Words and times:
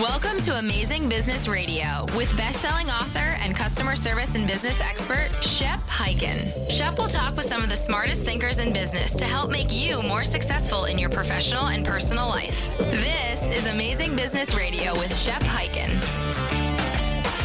Welcome 0.00 0.38
to 0.40 0.58
Amazing 0.58 1.08
Business 1.08 1.46
Radio 1.46 2.06
with 2.16 2.34
best-selling 2.36 2.88
author 2.88 3.36
and 3.40 3.54
customer 3.54 3.94
service 3.94 4.34
and 4.34 4.46
business 4.46 4.80
expert 4.80 5.28
Shep 5.42 5.78
Hyken. 5.80 6.70
Shep 6.70 6.96
will 6.98 7.08
talk 7.08 7.36
with 7.36 7.46
some 7.46 7.62
of 7.62 7.68
the 7.68 7.76
smartest 7.76 8.24
thinkers 8.24 8.58
in 8.58 8.72
business 8.72 9.14
to 9.14 9.26
help 9.26 9.50
make 9.50 9.70
you 9.70 10.02
more 10.02 10.24
successful 10.24 10.86
in 10.86 10.96
your 10.96 11.10
professional 11.10 11.66
and 11.66 11.84
personal 11.84 12.26
life. 12.26 12.70
This 12.78 13.46
is 13.48 13.66
Amazing 13.66 14.16
Business 14.16 14.54
Radio 14.54 14.94
with 14.94 15.14
Shep 15.14 15.42
Hyken. 15.42 15.90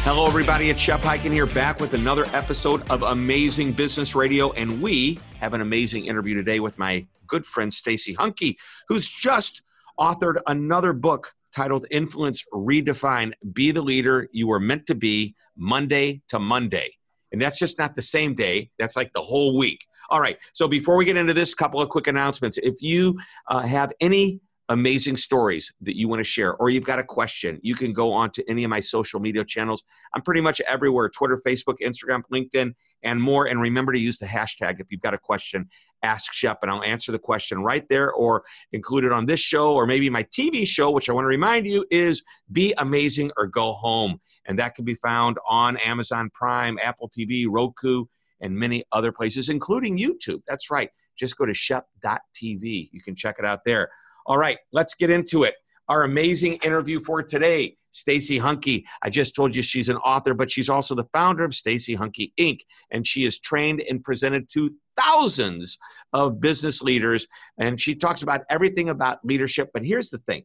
Hello, 0.02 0.26
everybody. 0.26 0.70
It's 0.70 0.80
Shep 0.80 1.00
Hyken 1.00 1.32
here, 1.32 1.46
back 1.46 1.80
with 1.80 1.92
another 1.92 2.24
episode 2.32 2.88
of 2.90 3.02
Amazing 3.02 3.72
Business 3.74 4.14
Radio, 4.14 4.52
and 4.52 4.80
we 4.80 5.20
have 5.38 5.52
an 5.52 5.60
amazing 5.60 6.06
interview 6.06 6.34
today 6.34 6.60
with 6.60 6.78
my 6.78 7.06
good 7.26 7.44
friend 7.44 7.72
Stacey 7.72 8.16
Hanke, 8.16 8.56
who's 8.88 9.08
just 9.08 9.60
authored 10.00 10.40
another 10.46 10.94
book 10.94 11.34
titled 11.54 11.86
Influence 11.90 12.44
Redefined 12.52 13.32
Be 13.52 13.70
the 13.70 13.82
Leader 13.82 14.28
You 14.32 14.48
Were 14.48 14.60
Meant 14.60 14.86
to 14.86 14.94
Be 14.94 15.34
Monday 15.56 16.22
to 16.28 16.38
Monday. 16.38 16.90
And 17.32 17.40
that's 17.40 17.58
just 17.58 17.78
not 17.78 17.94
the 17.94 18.02
same 18.02 18.34
day, 18.34 18.70
that's 18.78 18.96
like 18.96 19.12
the 19.12 19.22
whole 19.22 19.56
week. 19.56 19.84
All 20.10 20.20
right, 20.20 20.38
so 20.54 20.66
before 20.66 20.96
we 20.96 21.04
get 21.04 21.18
into 21.18 21.34
this, 21.34 21.52
couple 21.52 21.82
of 21.82 21.90
quick 21.90 22.06
announcements. 22.06 22.58
If 22.62 22.80
you 22.80 23.18
uh, 23.48 23.60
have 23.60 23.92
any 24.00 24.40
amazing 24.68 25.16
stories 25.16 25.72
that 25.80 25.96
you 25.96 26.08
want 26.08 26.20
to 26.20 26.24
share, 26.24 26.54
or 26.56 26.68
you've 26.68 26.84
got 26.84 26.98
a 26.98 27.04
question, 27.04 27.58
you 27.62 27.74
can 27.74 27.92
go 27.92 28.12
on 28.12 28.30
to 28.30 28.48
any 28.50 28.64
of 28.64 28.70
my 28.70 28.80
social 28.80 29.18
media 29.18 29.44
channels. 29.44 29.82
I'm 30.14 30.22
pretty 30.22 30.40
much 30.40 30.60
everywhere 30.62 31.08
Twitter, 31.08 31.40
Facebook, 31.46 31.76
Instagram, 31.82 32.22
LinkedIn, 32.32 32.74
and 33.02 33.20
more. 33.20 33.46
And 33.46 33.60
remember 33.60 33.92
to 33.92 33.98
use 33.98 34.18
the 34.18 34.26
hashtag 34.26 34.80
if 34.80 34.86
you've 34.90 35.00
got 35.00 35.14
a 35.14 35.18
question, 35.18 35.68
ask 36.02 36.32
Shep, 36.32 36.58
and 36.62 36.70
I'll 36.70 36.82
answer 36.82 37.12
the 37.12 37.18
question 37.18 37.62
right 37.62 37.88
there 37.88 38.12
or 38.12 38.44
include 38.72 39.04
it 39.04 39.12
on 39.12 39.26
this 39.26 39.40
show 39.40 39.74
or 39.74 39.86
maybe 39.86 40.10
my 40.10 40.22
TV 40.24 40.66
show, 40.66 40.90
which 40.90 41.08
I 41.08 41.12
want 41.12 41.24
to 41.24 41.28
remind 41.28 41.66
you 41.66 41.84
is 41.90 42.22
Be 42.52 42.74
Amazing 42.78 43.30
or 43.36 43.46
Go 43.46 43.72
Home. 43.72 44.20
And 44.46 44.58
that 44.58 44.74
can 44.74 44.84
be 44.84 44.94
found 44.94 45.38
on 45.48 45.76
Amazon 45.78 46.30
Prime, 46.34 46.78
Apple 46.82 47.10
TV, 47.16 47.46
Roku, 47.48 48.04
and 48.40 48.54
many 48.54 48.84
other 48.92 49.12
places, 49.12 49.48
including 49.48 49.98
YouTube. 49.98 50.42
That's 50.46 50.70
right. 50.70 50.90
Just 51.16 51.36
go 51.36 51.44
to 51.46 51.54
shep.tv. 51.54 52.88
You 52.92 53.00
can 53.00 53.16
check 53.16 53.36
it 53.38 53.44
out 53.44 53.64
there. 53.64 53.90
All 54.28 54.36
right, 54.36 54.58
let's 54.72 54.94
get 54.94 55.08
into 55.08 55.44
it. 55.44 55.54
Our 55.88 56.02
amazing 56.02 56.56
interview 56.56 57.00
for 57.00 57.22
today, 57.22 57.76
Stacey 57.92 58.38
Hanke. 58.38 58.84
I 59.02 59.08
just 59.08 59.34
told 59.34 59.56
you 59.56 59.62
she's 59.62 59.88
an 59.88 59.96
author, 59.96 60.34
but 60.34 60.50
she's 60.50 60.68
also 60.68 60.94
the 60.94 61.06
founder 61.14 61.44
of 61.44 61.54
Stacey 61.54 61.96
Hanke 61.96 62.32
Inc. 62.38 62.58
And 62.90 63.06
she 63.06 63.24
is 63.24 63.38
trained 63.38 63.82
and 63.88 64.04
presented 64.04 64.50
to 64.50 64.74
thousands 64.98 65.78
of 66.12 66.42
business 66.42 66.82
leaders. 66.82 67.26
And 67.58 67.80
she 67.80 67.94
talks 67.94 68.20
about 68.20 68.42
everything 68.50 68.90
about 68.90 69.24
leadership. 69.24 69.70
But 69.72 69.82
here's 69.82 70.10
the 70.10 70.18
thing 70.18 70.44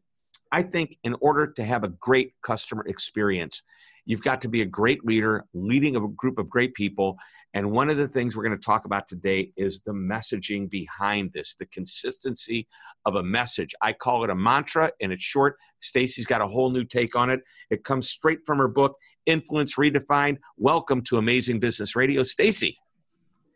I 0.50 0.64
think 0.64 0.98
in 1.04 1.18
order 1.20 1.48
to 1.48 1.66
have 1.66 1.84
a 1.84 1.90
great 1.90 2.32
customer 2.42 2.86
experience, 2.88 3.64
You've 4.06 4.22
got 4.22 4.42
to 4.42 4.48
be 4.48 4.62
a 4.62 4.66
great 4.66 5.06
leader, 5.06 5.46
leading 5.54 5.96
a 5.96 6.08
group 6.10 6.38
of 6.38 6.50
great 6.50 6.74
people. 6.74 7.18
And 7.54 7.72
one 7.72 7.90
of 7.90 7.98
the 7.98 8.08
things 8.08 8.36
we're 8.36 8.44
going 8.44 8.58
to 8.58 8.66
talk 8.66 8.86
about 8.86 9.08
today 9.08 9.52
is 9.56 9.80
the 9.86 9.94
messaging 9.94 10.70
behind 10.70 11.32
this, 11.34 11.56
the 11.58 11.66
consistency 11.68 12.68
of 13.06 13.16
a 13.16 13.24
message. 13.24 13.74
I 13.82 13.94
call 13.94 14.24
it 14.24 14.30
a 14.30 14.36
mantra, 14.36 14.92
and 15.02 15.14
it's 15.14 15.24
short. 15.24 15.58
Stacey's 15.80 16.26
got 16.26 16.42
a 16.42 16.48
whole 16.48 16.70
new 16.70 16.84
take 16.84 17.16
on 17.16 17.30
it. 17.30 17.42
It 17.70 17.84
comes 17.84 18.10
straight 18.10 18.40
from 18.46 18.58
her 18.58 18.68
book, 18.68 18.98
Influence 19.26 19.76
Redefined. 19.76 20.38
Welcome 20.58 21.02
to 21.04 21.18
Amazing 21.18 21.60
Business 21.60 21.96
Radio, 21.96 22.24
Stacey. 22.24 22.78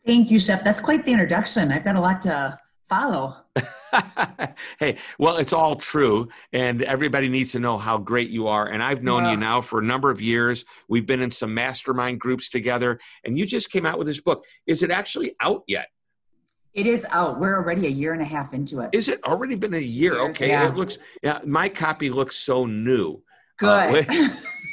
Thank 0.05 0.31
you, 0.31 0.39
Shep. 0.39 0.63
That's 0.63 0.79
quite 0.79 1.03
the 1.03 1.11
introduction. 1.11 1.71
I've 1.71 1.83
got 1.83 1.97
a 1.97 2.01
lot 2.01 2.21
to 2.21 2.57
follow. 2.87 3.35
hey, 4.79 4.97
well, 5.17 5.37
it's 5.37 5.53
all 5.53 5.75
true, 5.75 6.29
and 6.53 6.81
everybody 6.83 7.29
needs 7.29 7.51
to 7.53 7.59
know 7.59 7.77
how 7.77 7.97
great 7.97 8.29
you 8.29 8.47
are. 8.47 8.67
And 8.67 8.83
I've 8.83 9.03
known 9.03 9.25
yeah. 9.25 9.31
you 9.31 9.37
now 9.37 9.61
for 9.61 9.79
a 9.79 9.83
number 9.83 10.11
of 10.11 10.21
years. 10.21 10.65
We've 10.87 11.05
been 11.05 11.21
in 11.21 11.31
some 11.31 11.53
mastermind 11.53 12.19
groups 12.19 12.49
together, 12.49 12.99
and 13.23 13.37
you 13.37 13.45
just 13.45 13.71
came 13.71 13.85
out 13.85 13.97
with 13.97 14.07
this 14.07 14.19
book. 14.19 14.45
Is 14.65 14.83
it 14.83 14.91
actually 14.91 15.35
out 15.41 15.63
yet? 15.67 15.87
It 16.73 16.85
is 16.85 17.05
out. 17.09 17.39
We're 17.39 17.55
already 17.55 17.87
a 17.87 17.89
year 17.89 18.13
and 18.13 18.21
a 18.21 18.25
half 18.25 18.53
into 18.53 18.81
it. 18.81 18.91
Is 18.93 19.09
it 19.09 19.23
already 19.23 19.55
been 19.55 19.73
a 19.73 19.79
year? 19.79 20.13
Years, 20.13 20.35
okay, 20.35 20.49
yeah. 20.49 20.67
it 20.67 20.75
looks. 20.75 20.99
Yeah, 21.23 21.39
my 21.45 21.69
copy 21.69 22.09
looks 22.09 22.35
so 22.35 22.65
new. 22.65 23.23
Good. 23.57 24.07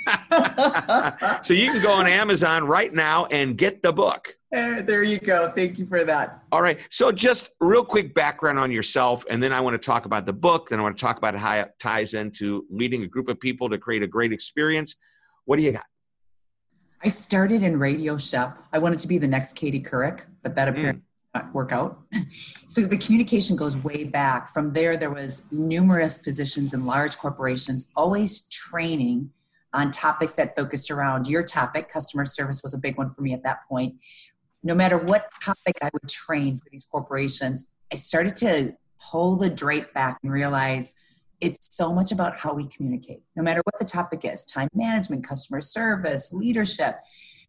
Uh, 0.06 1.42
so 1.42 1.54
you 1.54 1.70
can 1.70 1.82
go 1.82 1.92
on 1.92 2.06
Amazon 2.06 2.64
right 2.64 2.92
now 2.92 3.26
and 3.26 3.56
get 3.56 3.82
the 3.82 3.92
book. 3.92 4.36
Uh, 4.54 4.82
there 4.82 5.02
you 5.02 5.18
go. 5.18 5.50
Thank 5.50 5.78
you 5.78 5.86
for 5.86 6.04
that. 6.04 6.42
All 6.52 6.62
right. 6.62 6.78
So 6.90 7.10
just 7.10 7.50
real 7.60 7.84
quick 7.84 8.14
background 8.14 8.58
on 8.58 8.70
yourself, 8.70 9.24
and 9.28 9.42
then 9.42 9.52
I 9.52 9.60
want 9.60 9.74
to 9.74 9.84
talk 9.84 10.06
about 10.06 10.26
the 10.26 10.32
book. 10.32 10.68
Then 10.68 10.78
I 10.78 10.82
want 10.82 10.96
to 10.96 11.00
talk 11.00 11.18
about 11.18 11.34
how 11.34 11.56
it 11.56 11.72
ties 11.80 12.14
into 12.14 12.64
leading 12.70 13.02
a 13.02 13.08
group 13.08 13.28
of 13.28 13.40
people 13.40 13.68
to 13.70 13.78
create 13.78 14.02
a 14.02 14.06
great 14.06 14.32
experience. 14.32 14.94
What 15.46 15.56
do 15.56 15.62
you 15.62 15.72
got? 15.72 15.86
I 17.02 17.08
started 17.08 17.62
in 17.62 17.78
radio 17.78 18.16
Shep. 18.16 18.56
I 18.72 18.78
wanted 18.78 18.98
to 19.00 19.08
be 19.08 19.18
the 19.18 19.28
next 19.28 19.54
Katie 19.54 19.82
Couric, 19.82 20.20
but 20.42 20.54
that 20.54 20.68
apparently 20.68 21.00
mm. 21.00 21.04
not 21.04 21.13
Uh, 21.34 21.42
work 21.52 21.72
out. 21.72 22.00
so 22.68 22.82
the 22.82 22.96
communication 22.96 23.56
goes 23.56 23.76
way 23.78 24.04
back. 24.04 24.48
From 24.48 24.72
there, 24.72 24.96
there 24.96 25.10
was 25.10 25.42
numerous 25.50 26.16
positions 26.16 26.72
in 26.72 26.86
large 26.86 27.18
corporations, 27.18 27.88
always 27.96 28.42
training 28.50 29.30
on 29.72 29.90
topics 29.90 30.36
that 30.36 30.54
focused 30.54 30.92
around 30.92 31.26
your 31.26 31.42
topic. 31.42 31.88
Customer 31.88 32.24
service 32.24 32.62
was 32.62 32.72
a 32.72 32.78
big 32.78 32.96
one 32.96 33.10
for 33.10 33.22
me 33.22 33.32
at 33.32 33.42
that 33.42 33.66
point. 33.68 33.96
No 34.62 34.76
matter 34.76 34.96
what 34.96 35.28
topic 35.42 35.76
I 35.82 35.90
would 35.92 36.08
train 36.08 36.56
for 36.56 36.66
these 36.70 36.84
corporations, 36.84 37.68
I 37.92 37.96
started 37.96 38.36
to 38.36 38.76
pull 39.00 39.34
the 39.34 39.50
drape 39.50 39.92
back 39.92 40.20
and 40.22 40.30
realize 40.30 40.94
it's 41.40 41.74
so 41.74 41.92
much 41.92 42.12
about 42.12 42.38
how 42.38 42.54
we 42.54 42.68
communicate, 42.68 43.22
no 43.34 43.42
matter 43.42 43.60
what 43.64 43.78
the 43.80 43.84
topic 43.84 44.24
is 44.24 44.44
time 44.44 44.68
management, 44.72 45.26
customer 45.26 45.60
service, 45.60 46.32
leadership. 46.32 47.00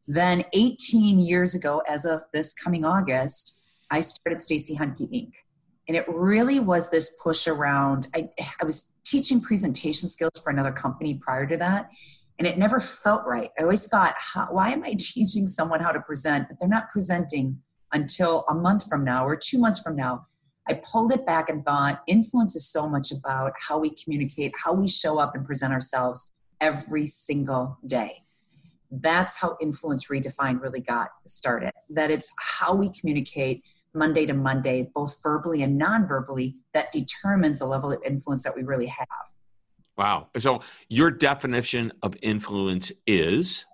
Then, 0.07 0.43
18 0.53 1.19
years 1.19 1.53
ago, 1.53 1.83
as 1.87 2.05
of 2.05 2.23
this 2.33 2.53
coming 2.53 2.83
August, 2.83 3.59
I 3.91 4.01
started 4.01 4.41
Stacey 4.41 4.75
Hanke 4.75 5.09
Inc. 5.11 5.31
And 5.87 5.95
it 5.95 6.05
really 6.07 6.59
was 6.59 6.89
this 6.89 7.15
push 7.21 7.47
around, 7.47 8.07
I, 8.15 8.29
I 8.59 8.65
was 8.65 8.91
teaching 9.05 9.39
presentation 9.39 10.09
skills 10.09 10.41
for 10.43 10.49
another 10.49 10.71
company 10.71 11.19
prior 11.21 11.45
to 11.45 11.57
that 11.57 11.89
and 12.37 12.47
it 12.47 12.57
never 12.57 12.79
felt 12.79 13.25
right. 13.25 13.51
I 13.57 13.63
always 13.63 13.87
thought 13.87 14.15
why 14.49 14.71
am 14.71 14.83
i 14.83 14.95
teaching 14.99 15.47
someone 15.47 15.79
how 15.79 15.91
to 15.91 16.01
present? 16.01 16.47
But 16.47 16.59
they're 16.59 16.69
not 16.69 16.89
presenting 16.89 17.61
until 17.93 18.45
a 18.49 18.53
month 18.53 18.87
from 18.87 19.03
now 19.03 19.25
or 19.25 19.37
two 19.37 19.59
months 19.59 19.79
from 19.79 19.95
now. 19.95 20.27
I 20.67 20.81
pulled 20.83 21.11
it 21.11 21.25
back 21.25 21.49
and 21.49 21.63
thought 21.63 22.01
influence 22.07 22.55
is 22.55 22.67
so 22.67 22.89
much 22.89 23.11
about 23.11 23.53
how 23.59 23.77
we 23.77 23.91
communicate 23.91 24.51
how 24.61 24.73
we 24.73 24.87
show 24.87 25.19
up 25.19 25.35
and 25.35 25.45
present 25.45 25.71
ourselves 25.71 26.31
every 26.59 27.05
single 27.05 27.77
day. 27.85 28.23
That's 28.89 29.37
how 29.37 29.57
influence 29.61 30.07
redefined 30.07 30.61
really 30.61 30.79
got 30.79 31.09
started 31.27 31.71
that 31.89 32.09
it's 32.09 32.31
how 32.39 32.73
we 32.75 32.91
communicate 32.91 33.63
Monday 33.95 34.25
to 34.25 34.33
Monday, 34.33 34.91
both 34.93 35.21
verbally 35.23 35.63
and 35.63 35.77
non 35.77 36.05
verbally, 36.05 36.55
that 36.73 36.91
determines 36.91 37.59
the 37.59 37.65
level 37.65 37.91
of 37.91 38.01
influence 38.05 38.43
that 38.43 38.55
we 38.55 38.63
really 38.63 38.87
have. 38.87 39.07
Wow. 39.97 40.27
So, 40.37 40.61
your 40.89 41.09
definition 41.09 41.93
of 42.03 42.15
influence 42.21 42.91
is? 43.07 43.65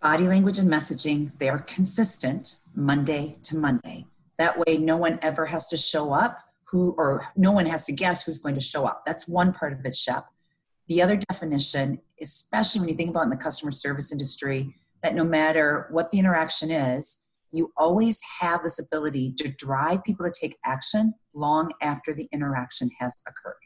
Body 0.00 0.28
language 0.28 0.58
and 0.58 0.70
messaging, 0.70 1.32
they 1.38 1.48
are 1.48 1.58
consistent 1.58 2.58
Monday 2.74 3.36
to 3.42 3.56
Monday. 3.56 4.06
That 4.38 4.58
way, 4.58 4.78
no 4.78 4.96
one 4.96 5.18
ever 5.22 5.44
has 5.46 5.68
to 5.68 5.76
show 5.76 6.12
up 6.12 6.38
who, 6.70 6.94
or 6.98 7.26
no 7.36 7.50
one 7.50 7.66
has 7.66 7.86
to 7.86 7.92
guess 7.92 8.24
who's 8.24 8.38
going 8.38 8.54
to 8.54 8.60
show 8.60 8.84
up. 8.84 9.02
That's 9.06 9.26
one 9.26 9.52
part 9.52 9.72
of 9.72 9.84
it, 9.84 9.96
Shep. 9.96 10.26
The 10.86 11.02
other 11.02 11.16
definition, 11.16 11.98
especially 12.20 12.80
when 12.80 12.88
you 12.88 12.94
think 12.94 13.10
about 13.10 13.24
in 13.24 13.30
the 13.30 13.36
customer 13.36 13.72
service 13.72 14.12
industry, 14.12 14.74
that 15.02 15.14
no 15.14 15.24
matter 15.24 15.88
what 15.90 16.10
the 16.10 16.18
interaction 16.18 16.70
is, 16.70 17.20
you 17.52 17.72
always 17.76 18.20
have 18.40 18.62
this 18.62 18.78
ability 18.78 19.34
to 19.38 19.48
drive 19.48 20.04
people 20.04 20.26
to 20.26 20.32
take 20.38 20.56
action 20.64 21.14
long 21.34 21.72
after 21.82 22.12
the 22.12 22.28
interaction 22.32 22.90
has 22.98 23.14
occurred. 23.26 23.56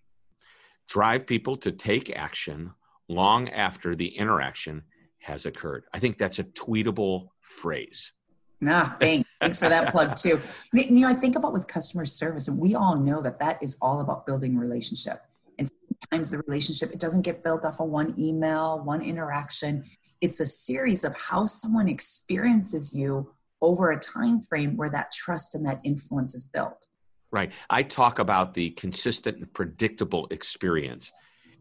Drive 0.88 1.26
people 1.26 1.56
to 1.58 1.72
take 1.72 2.14
action 2.16 2.72
long 3.08 3.48
after 3.48 3.94
the 3.96 4.08
interaction 4.08 4.82
has 5.20 5.46
occurred. 5.46 5.84
I 5.92 5.98
think 5.98 6.18
that's 6.18 6.38
a 6.38 6.44
tweetable 6.44 7.28
phrase. 7.40 8.12
Nah, 8.60 8.90
thanks. 9.00 9.28
thanks 9.40 9.58
for 9.58 9.68
that 9.68 9.90
plug 9.90 10.16
too. 10.16 10.40
You 10.72 10.90
know, 10.90 11.08
I 11.08 11.14
think 11.14 11.36
about 11.36 11.52
with 11.52 11.66
customer 11.66 12.06
service, 12.06 12.46
and 12.46 12.58
we 12.58 12.74
all 12.74 12.96
know 12.96 13.20
that 13.22 13.40
that 13.40 13.60
is 13.62 13.76
all 13.82 14.00
about 14.00 14.24
building 14.24 14.56
relationship. 14.56 15.20
And 15.58 15.68
sometimes 15.88 16.30
the 16.30 16.38
relationship 16.38 16.92
it 16.92 17.00
doesn't 17.00 17.22
get 17.22 17.42
built 17.42 17.64
off 17.64 17.80
of 17.80 17.88
one 17.88 18.14
email, 18.18 18.80
one 18.84 19.02
interaction. 19.02 19.84
It's 20.20 20.38
a 20.38 20.46
series 20.46 21.02
of 21.02 21.14
how 21.16 21.46
someone 21.46 21.88
experiences 21.88 22.94
you 22.94 23.32
over 23.62 23.90
a 23.90 23.98
time 23.98 24.40
frame 24.40 24.76
where 24.76 24.90
that 24.90 25.12
trust 25.12 25.54
and 25.54 25.64
that 25.64 25.80
influence 25.84 26.34
is 26.34 26.44
built. 26.44 26.86
Right. 27.30 27.52
I 27.70 27.82
talk 27.82 28.18
about 28.18 28.52
the 28.52 28.70
consistent 28.70 29.38
and 29.38 29.52
predictable 29.54 30.26
experience. 30.30 31.12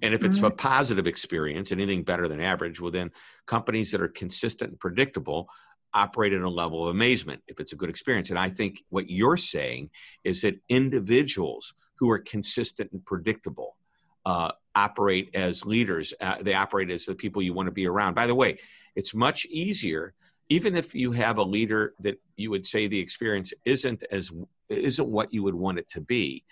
And 0.02 0.14
if 0.14 0.24
it's 0.24 0.38
mm-hmm. 0.38 0.46
a 0.46 0.52
positive 0.52 1.08
experience, 1.08 1.72
anything 1.72 2.04
better 2.04 2.28
than 2.28 2.42
average, 2.42 2.82
well, 2.82 2.92
then 2.92 3.12
companies 3.46 3.92
that 3.92 4.02
are 4.02 4.10
consistent 4.10 4.72
and 4.72 4.80
predictable 4.80 5.48
operate 5.94 6.34
at 6.34 6.42
a 6.42 6.50
level 6.50 6.84
of 6.84 6.90
amazement 6.90 7.42
if 7.48 7.60
it's 7.60 7.74
a 7.74 7.76
good 7.76 7.90
experience. 7.90 8.30
And 8.30 8.40
I 8.40 8.50
think 8.50 8.84
what 8.90 9.10
you're 9.10 9.38
saying 9.38 9.92
is 10.24 10.42
that 10.42 10.60
individuals 10.70 11.74
who 11.96 12.10
are 12.10 12.20
consistent 12.20 12.92
and 12.92 13.06
predictable 13.06 13.78
uh, 14.26 14.52
operate 14.76 15.30
as 15.36 15.66
leaders. 15.66 16.14
Uh, 16.20 16.36
they 16.42 16.54
operate 16.54 16.90
as 16.92 17.06
the 17.06 17.16
people 17.16 17.42
you 17.42 17.54
want 17.54 17.68
to 17.68 17.72
be 17.72 17.88
around. 17.88 18.16
By 18.16 18.28
the 18.28 18.36
way, 18.36 18.58
it's 18.96 19.14
much 19.14 19.46
easier, 19.46 20.14
even 20.52 20.76
if 20.76 20.94
you 20.94 21.14
have 21.14 21.38
a 21.38 21.44
leader 21.44 21.94
that 22.02 22.20
you 22.36 22.52
would 22.52 22.66
say 22.66 22.86
the 22.86 23.00
experience 23.00 23.54
isn't 23.64 24.04
as 24.12 24.34
isn't 24.68 25.08
what 25.08 25.34
you 25.34 25.44
would 25.44 25.56
want 25.56 25.80
it 25.80 25.88
to 25.88 26.02
be. 26.02 26.44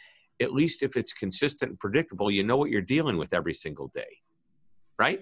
At 0.41 0.53
least 0.53 0.83
if 0.83 0.95
it's 0.95 1.11
consistent 1.11 1.71
and 1.71 1.79
predictable, 1.79 2.31
you 2.31 2.45
know 2.45 2.55
what 2.55 2.69
you're 2.69 2.81
dealing 2.81 3.17
with 3.17 3.33
every 3.33 3.53
single 3.53 3.89
day, 3.89 4.21
right? 4.97 5.19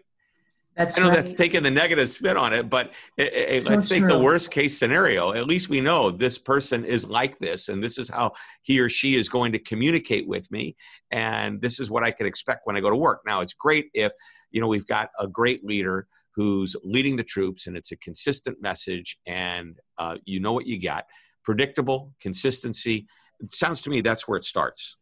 That's 0.76 0.96
I 0.96 1.02
know 1.02 1.10
right. 1.10 1.16
that's 1.16 1.34
taking 1.34 1.64
the 1.64 1.72
negative 1.72 2.08
spin 2.08 2.38
on 2.38 2.54
it, 2.54 2.70
but 2.70 2.94
eh, 3.18 3.28
eh, 3.34 3.60
So 3.62 3.72
let's 3.72 3.90
take 3.90 4.06
the 4.06 4.20
worst 4.20 4.52
case 4.52 4.78
scenario. 4.78 5.34
At 5.34 5.48
least 5.48 5.70
we 5.70 5.82
know 5.82 6.12
this 6.12 6.38
person 6.38 6.86
is 6.86 7.04
like 7.04 7.40
this, 7.40 7.70
and 7.70 7.82
this 7.82 7.98
is 7.98 8.10
how 8.10 8.34
he 8.62 8.80
or 8.80 8.90
she 8.90 9.16
is 9.16 9.28
going 9.28 9.54
to 9.54 9.60
communicate 9.60 10.28
with 10.28 10.52
me, 10.52 10.76
and 11.10 11.60
this 11.60 11.80
is 11.80 11.90
what 11.90 12.04
I 12.04 12.12
can 12.12 12.28
expect 12.28 12.68
when 12.68 12.78
I 12.78 12.82
go 12.82 12.92
to 12.92 12.96
work. 12.96 13.22
Now, 13.26 13.42
it's 13.42 13.54
great 13.54 13.90
if 13.96 14.12
you 14.52 14.62
know 14.62 14.68
we've 14.68 14.86
got 14.86 15.10
a 15.18 15.28
great 15.28 15.66
leader 15.66 16.08
who's 16.38 16.76
leading 16.84 17.16
the 17.16 17.24
troops, 17.24 17.66
and 17.66 17.76
it's 17.76 17.92
a 17.92 17.98
consistent 17.98 18.62
message, 18.62 19.18
and 19.26 19.80
uh, 19.98 20.18
you 20.26 20.40
know 20.40 20.54
what 20.54 20.68
you 20.68 20.80
got. 20.80 21.06
Predictable 21.44 22.14
consistency. 22.22 23.08
It 23.40 23.50
sounds 23.50 23.82
to 23.82 23.90
me 23.90 24.02
that's 24.02 24.28
where 24.28 24.38
it 24.38 24.46
starts. 24.46 24.96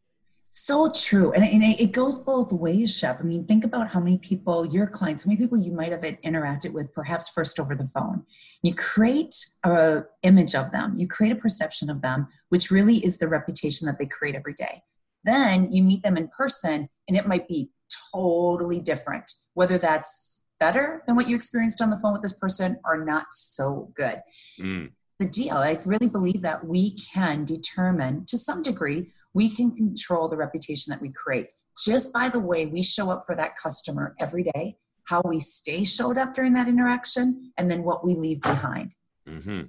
So 0.47 0.89
true. 0.89 1.33
And, 1.33 1.43
and 1.43 1.61
it 1.77 1.91
goes 1.91 2.17
both 2.17 2.53
ways, 2.53 2.97
Shep. 2.97 3.19
I 3.19 3.23
mean, 3.23 3.45
think 3.45 3.65
about 3.65 3.89
how 3.89 3.99
many 3.99 4.17
people, 4.17 4.65
your 4.65 4.87
clients, 4.87 5.25
how 5.25 5.27
many 5.27 5.37
people 5.37 5.57
you 5.57 5.73
might 5.73 5.91
have 5.91 5.99
interacted 5.99 6.71
with 6.71 6.93
perhaps 6.93 7.27
first 7.27 7.59
over 7.59 7.75
the 7.75 7.89
phone. 7.93 8.23
You 8.63 8.73
create 8.73 9.35
a 9.65 10.03
image 10.23 10.55
of 10.55 10.71
them, 10.71 10.97
you 10.97 11.09
create 11.09 11.33
a 11.33 11.35
perception 11.35 11.89
of 11.89 12.01
them, 12.01 12.29
which 12.47 12.71
really 12.71 13.05
is 13.05 13.17
the 13.17 13.27
reputation 13.27 13.85
that 13.87 13.99
they 13.99 14.05
create 14.05 14.35
every 14.35 14.53
day. 14.53 14.83
Then 15.25 15.73
you 15.73 15.83
meet 15.83 16.03
them 16.03 16.15
in 16.15 16.29
person 16.29 16.87
and 17.09 17.17
it 17.17 17.27
might 17.27 17.49
be 17.49 17.71
totally 18.13 18.79
different, 18.79 19.29
whether 19.55 19.77
that's 19.77 20.34
better 20.59 21.03
than 21.05 21.15
what 21.15 21.27
you 21.27 21.35
experienced 21.35 21.81
on 21.81 21.89
the 21.89 21.97
phone 21.97 22.13
with 22.13 22.21
this 22.21 22.33
person 22.33 22.77
or 22.85 23.03
not 23.03 23.27
so 23.31 23.91
good 23.95 24.21
Mm. 24.59 24.91
the 25.19 25.25
deal. 25.27 25.55
I 25.55 25.77
really 25.85 26.07
believe 26.07 26.41
that 26.41 26.65
we 26.65 26.95
can 26.95 27.45
determine 27.45 28.25
to 28.25 28.37
some 28.37 28.61
degree, 28.61 29.11
we 29.33 29.49
can 29.49 29.75
control 29.75 30.27
the 30.27 30.37
reputation 30.37 30.91
that 30.91 31.01
we 31.01 31.09
create 31.09 31.51
just 31.83 32.13
by 32.13 32.29
the 32.29 32.39
way 32.39 32.65
we 32.65 32.81
show 32.81 33.09
up 33.09 33.25
for 33.25 33.35
that 33.35 33.57
customer 33.57 34.15
every 34.19 34.43
day, 34.43 34.77
how 35.03 35.21
we 35.25 35.39
stay 35.39 35.83
showed 35.83 36.17
up 36.17 36.33
during 36.33 36.53
that 36.53 36.67
interaction, 36.69 37.51
and 37.57 37.69
then 37.69 37.83
what 37.83 38.05
we 38.05 38.15
leave 38.15 38.41
behind. 38.41 38.95
hmm 39.27 39.63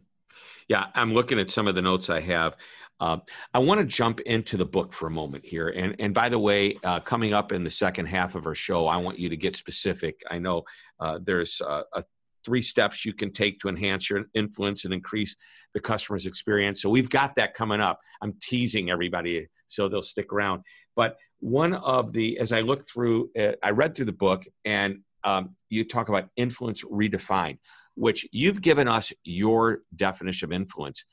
Yeah, 0.69 0.87
I'm 0.95 1.13
looking 1.13 1.39
at 1.41 1.51
some 1.51 1.67
of 1.67 1.75
the 1.75 1.83
notes 1.83 2.11
I 2.11 2.21
have. 2.21 2.57
Uh, 2.99 3.19
I 3.53 3.59
want 3.59 3.81
to 3.81 3.87
jump 3.87 4.21
into 4.21 4.57
the 4.57 4.65
book 4.65 4.93
for 4.93 5.07
a 5.07 5.11
moment 5.11 5.45
here. 5.45 5.69
And, 5.69 5.95
and 5.99 6.15
by 6.15 6.29
the 6.29 6.39
way, 6.39 6.79
uh, 6.83 7.01
coming 7.01 7.35
up 7.35 7.53
in 7.53 7.63
the 7.63 7.71
second 7.71 8.07
half 8.07 8.35
of 8.35 8.47
our 8.47 8.55
show, 8.55 8.87
I 8.87 8.97
want 8.97 9.19
you 9.19 9.29
to 9.29 9.37
get 9.37 9.55
specific. 9.55 10.23
I 10.31 10.39
know 10.39 10.63
uh, 11.01 11.19
there's 11.23 11.61
uh, 11.61 11.83
a 11.93 12.05
three 12.47 12.63
steps 12.63 13.05
you 13.05 13.13
can 13.13 13.33
take 13.33 13.59
to 13.59 13.69
enhance 13.69 14.09
your 14.09 14.25
influence 14.35 14.85
and 14.85 14.95
increase 14.95 15.35
the 15.75 15.81
customer's 15.81 16.27
experience. 16.27 16.81
So 16.81 16.89
we've 16.89 17.11
got 17.11 17.35
that 17.37 17.55
coming 17.55 17.81
up. 17.81 17.99
I'm 18.23 18.35
teasing 18.41 18.89
everybody 18.89 19.49
so 19.67 19.89
they'll 19.89 20.03
stick 20.03 20.33
around. 20.33 20.63
But 20.95 21.17
one 21.41 21.75
of 21.75 22.13
the, 22.13 22.39
as 22.39 22.53
I 22.53 22.61
look 22.61 22.87
through, 22.89 23.31
uh, 23.39 23.53
I 23.65 23.71
read 23.71 23.95
through 23.97 24.07
the 24.07 24.13
book 24.13 24.45
and 24.65 25.01
um, 25.25 25.57
you 25.71 25.85
talk 25.85 26.09
about 26.09 26.29
influence 26.37 26.85
redefined, 26.85 27.59
which 27.97 28.27
you've 28.31 28.63
given 28.63 28.87
us 28.87 29.13
your 29.25 29.81
definition 29.97 30.49
of 30.49 30.53
influence. 30.53 31.05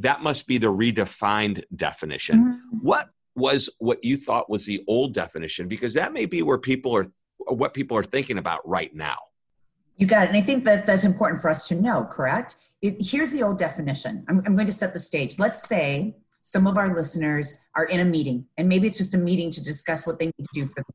That 0.00 0.22
must 0.22 0.46
be 0.46 0.58
the 0.58 0.72
redefined 0.72 1.62
definition. 1.76 2.38
Mm-hmm. 2.38 2.76
What 2.82 3.08
was 3.34 3.70
what 3.78 4.02
you 4.02 4.16
thought 4.16 4.50
was 4.50 4.64
the 4.64 4.82
old 4.88 5.14
definition? 5.14 5.68
Because 5.68 5.94
that 5.94 6.12
may 6.12 6.26
be 6.26 6.42
where 6.42 6.58
people 6.58 6.96
are, 6.96 7.06
what 7.38 7.74
people 7.74 7.96
are 7.96 8.02
thinking 8.02 8.38
about 8.38 8.66
right 8.68 8.94
now. 8.94 9.16
You 9.96 10.06
got 10.06 10.24
it. 10.24 10.28
And 10.28 10.38
I 10.38 10.40
think 10.40 10.64
that 10.64 10.86
that's 10.86 11.04
important 11.04 11.42
for 11.42 11.50
us 11.50 11.68
to 11.68 11.74
know, 11.74 12.08
correct? 12.10 12.56
It, 12.80 12.96
here's 13.00 13.30
the 13.30 13.42
old 13.42 13.58
definition. 13.58 14.24
I'm, 14.28 14.42
I'm 14.46 14.54
going 14.54 14.66
to 14.66 14.72
set 14.72 14.94
the 14.94 14.98
stage. 14.98 15.38
Let's 15.38 15.68
say 15.68 16.16
some 16.42 16.66
of 16.66 16.78
our 16.78 16.94
listeners 16.94 17.58
are 17.74 17.84
in 17.84 18.00
a 18.00 18.04
meeting, 18.04 18.46
and 18.56 18.68
maybe 18.68 18.86
it's 18.86 18.98
just 18.98 19.14
a 19.14 19.18
meeting 19.18 19.50
to 19.50 19.62
discuss 19.62 20.06
what 20.06 20.18
they 20.18 20.26
need 20.26 20.38
to 20.38 20.48
do 20.54 20.66
for 20.66 20.82
the. 20.86 20.94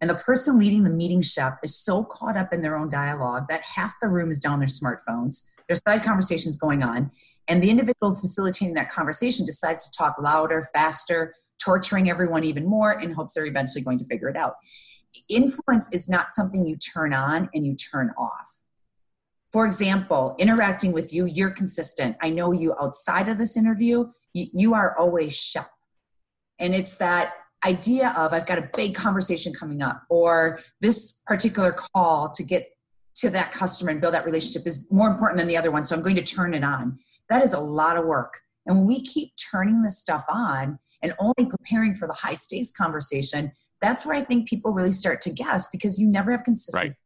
And 0.00 0.10
the 0.10 0.14
person 0.14 0.58
leading 0.58 0.84
the 0.84 0.90
meeting 0.90 1.22
Shep 1.22 1.58
is 1.62 1.74
so 1.74 2.04
caught 2.04 2.36
up 2.36 2.52
in 2.52 2.60
their 2.60 2.76
own 2.76 2.90
dialogue 2.90 3.46
that 3.48 3.62
half 3.62 3.94
the 4.02 4.08
room 4.08 4.30
is 4.30 4.38
down 4.38 4.58
their 4.58 4.68
smartphones. 4.68 5.50
There's 5.66 5.80
side 5.88 6.04
conversations 6.04 6.56
going 6.56 6.82
on. 6.82 7.10
And 7.48 7.62
the 7.62 7.70
individual 7.70 8.14
facilitating 8.14 8.74
that 8.74 8.90
conversation 8.90 9.46
decides 9.46 9.84
to 9.84 9.90
talk 9.96 10.16
louder, 10.20 10.66
faster, 10.74 11.34
torturing 11.62 12.10
everyone 12.10 12.44
even 12.44 12.66
more 12.66 13.00
in 13.00 13.12
hopes 13.12 13.34
they're 13.34 13.46
eventually 13.46 13.82
going 13.82 13.98
to 13.98 14.04
figure 14.04 14.28
it 14.28 14.36
out 14.36 14.54
influence 15.28 15.92
is 15.92 16.08
not 16.08 16.30
something 16.30 16.66
you 16.66 16.76
turn 16.76 17.14
on 17.14 17.48
and 17.54 17.66
you 17.66 17.74
turn 17.74 18.12
off. 18.18 18.64
For 19.52 19.64
example, 19.64 20.34
interacting 20.38 20.92
with 20.92 21.12
you, 21.12 21.26
you're 21.26 21.50
consistent. 21.50 22.16
I 22.20 22.30
know 22.30 22.52
you 22.52 22.74
outside 22.80 23.28
of 23.28 23.38
this 23.38 23.56
interview, 23.56 24.06
you, 24.34 24.74
are 24.74 24.96
always 24.98 25.34
sharp. 25.34 25.68
And 26.58 26.74
it's 26.74 26.96
that 26.96 27.32
idea 27.64 28.10
of 28.16 28.32
I've 28.32 28.46
got 28.46 28.58
a 28.58 28.68
big 28.74 28.94
conversation 28.94 29.54
coming 29.54 29.80
up, 29.80 30.02
or 30.10 30.60
this 30.80 31.20
particular 31.26 31.72
call 31.72 32.30
to 32.32 32.42
get 32.42 32.68
to 33.16 33.30
that 33.30 33.50
customer 33.52 33.90
and 33.90 34.00
build 34.00 34.12
that 34.12 34.26
relationship 34.26 34.66
is 34.66 34.86
more 34.90 35.08
important 35.08 35.38
than 35.38 35.48
the 35.48 35.56
other 35.56 35.70
one. 35.70 35.84
So 35.84 35.96
I'm 35.96 36.02
going 36.02 36.16
to 36.16 36.22
turn 36.22 36.52
it 36.52 36.62
on. 36.62 36.98
That 37.28 37.44
is 37.44 37.52
a 37.52 37.60
lot 37.60 37.96
of 37.96 38.04
work. 38.06 38.40
And 38.66 38.78
when 38.78 38.86
we 38.86 39.02
keep 39.02 39.32
turning 39.50 39.82
this 39.82 39.98
stuff 39.98 40.24
on 40.28 40.78
and 41.02 41.14
only 41.18 41.48
preparing 41.48 41.94
for 41.94 42.08
the 42.08 42.14
high 42.14 42.34
stakes 42.34 42.70
conversation, 42.70 43.52
that's 43.80 44.04
where 44.06 44.16
I 44.16 44.22
think 44.22 44.48
people 44.48 44.72
really 44.72 44.92
start 44.92 45.20
to 45.22 45.30
guess 45.30 45.68
because 45.70 45.98
you 45.98 46.06
never 46.08 46.30
have 46.32 46.44
consistency. 46.44 46.88
Right. 46.88 46.96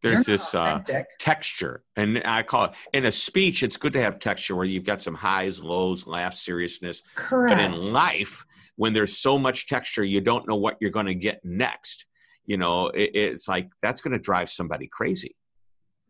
There's 0.00 0.26
this 0.26 0.54
uh, 0.54 0.80
texture, 1.18 1.82
and 1.96 2.22
I 2.24 2.44
call 2.44 2.66
it 2.66 2.72
in 2.92 3.06
a 3.06 3.10
speech. 3.10 3.64
It's 3.64 3.76
good 3.76 3.92
to 3.94 4.00
have 4.00 4.20
texture 4.20 4.54
where 4.54 4.64
you've 4.64 4.84
got 4.84 5.02
some 5.02 5.14
highs, 5.14 5.60
lows, 5.60 6.06
laughs, 6.06 6.44
seriousness. 6.44 7.02
Correct. 7.16 7.56
But 7.56 7.64
in 7.64 7.92
life, 7.92 8.44
when 8.76 8.92
there's 8.92 9.18
so 9.18 9.38
much 9.38 9.66
texture, 9.66 10.04
you 10.04 10.20
don't 10.20 10.48
know 10.48 10.54
what 10.54 10.76
you're 10.80 10.92
going 10.92 11.06
to 11.06 11.16
get 11.16 11.40
next. 11.44 12.06
You 12.46 12.58
know, 12.58 12.88
it, 12.88 13.10
it's 13.14 13.48
like 13.48 13.70
that's 13.82 14.00
going 14.00 14.12
to 14.12 14.20
drive 14.20 14.50
somebody 14.50 14.86
crazy. 14.86 15.34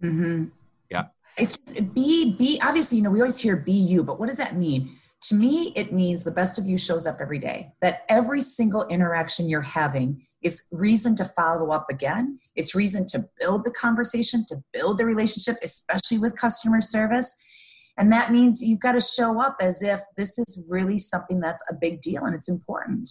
mm-hmm. 0.03 0.47
Yeah. 0.91 1.05
It's 1.39 1.59
just 1.59 1.95
be 1.95 2.35
be 2.35 2.61
obviously, 2.63 2.99
you 2.99 3.05
know, 3.05 3.11
we 3.11 3.21
always 3.21 3.39
hear 3.39 3.57
be 3.57 3.73
you, 3.73 4.03
but 4.03 4.19
what 4.19 4.29
does 4.29 4.39
that 4.39 4.57
mean? 4.57 4.91
To 5.23 5.35
me, 5.35 5.73
it 5.75 5.93
means 5.93 6.23
the 6.23 6.31
best 6.31 6.59
of 6.59 6.67
you 6.67 6.79
shows 6.79 7.07
up 7.07 7.19
every 7.21 7.39
day. 7.39 7.73
That 7.81 8.05
every 8.09 8.41
single 8.41 8.87
interaction 8.87 9.49
you're 9.49 9.61
having 9.61 10.25
is 10.43 10.65
reason 10.71 11.17
to 11.17 11.25
follow 11.25 11.73
up 11.73 11.87
again. 11.91 12.39
It's 12.55 12.75
reason 12.75 13.07
to 13.09 13.25
build 13.41 13.65
the 13.65 13.73
conversation, 13.73 14.45
to 14.49 14.57
build 14.73 14.99
the 14.99 15.05
relationship, 15.05 15.57
especially 15.63 16.19
with 16.19 16.37
customer 16.37 16.81
service. 16.81 17.37
And 17.97 18.13
that 18.13 18.31
means 18.31 18.63
you've 18.63 18.79
got 18.79 18.93
to 18.93 19.01
show 19.01 19.41
up 19.41 19.57
as 19.61 19.83
if 19.83 20.01
this 20.17 20.39
is 20.39 20.63
really 20.69 20.99
something 20.99 21.41
that's 21.41 21.65
a 21.69 21.75
big 21.75 22.01
deal 22.01 22.25
and 22.25 22.35
it's 22.35 22.49
important. 22.49 23.09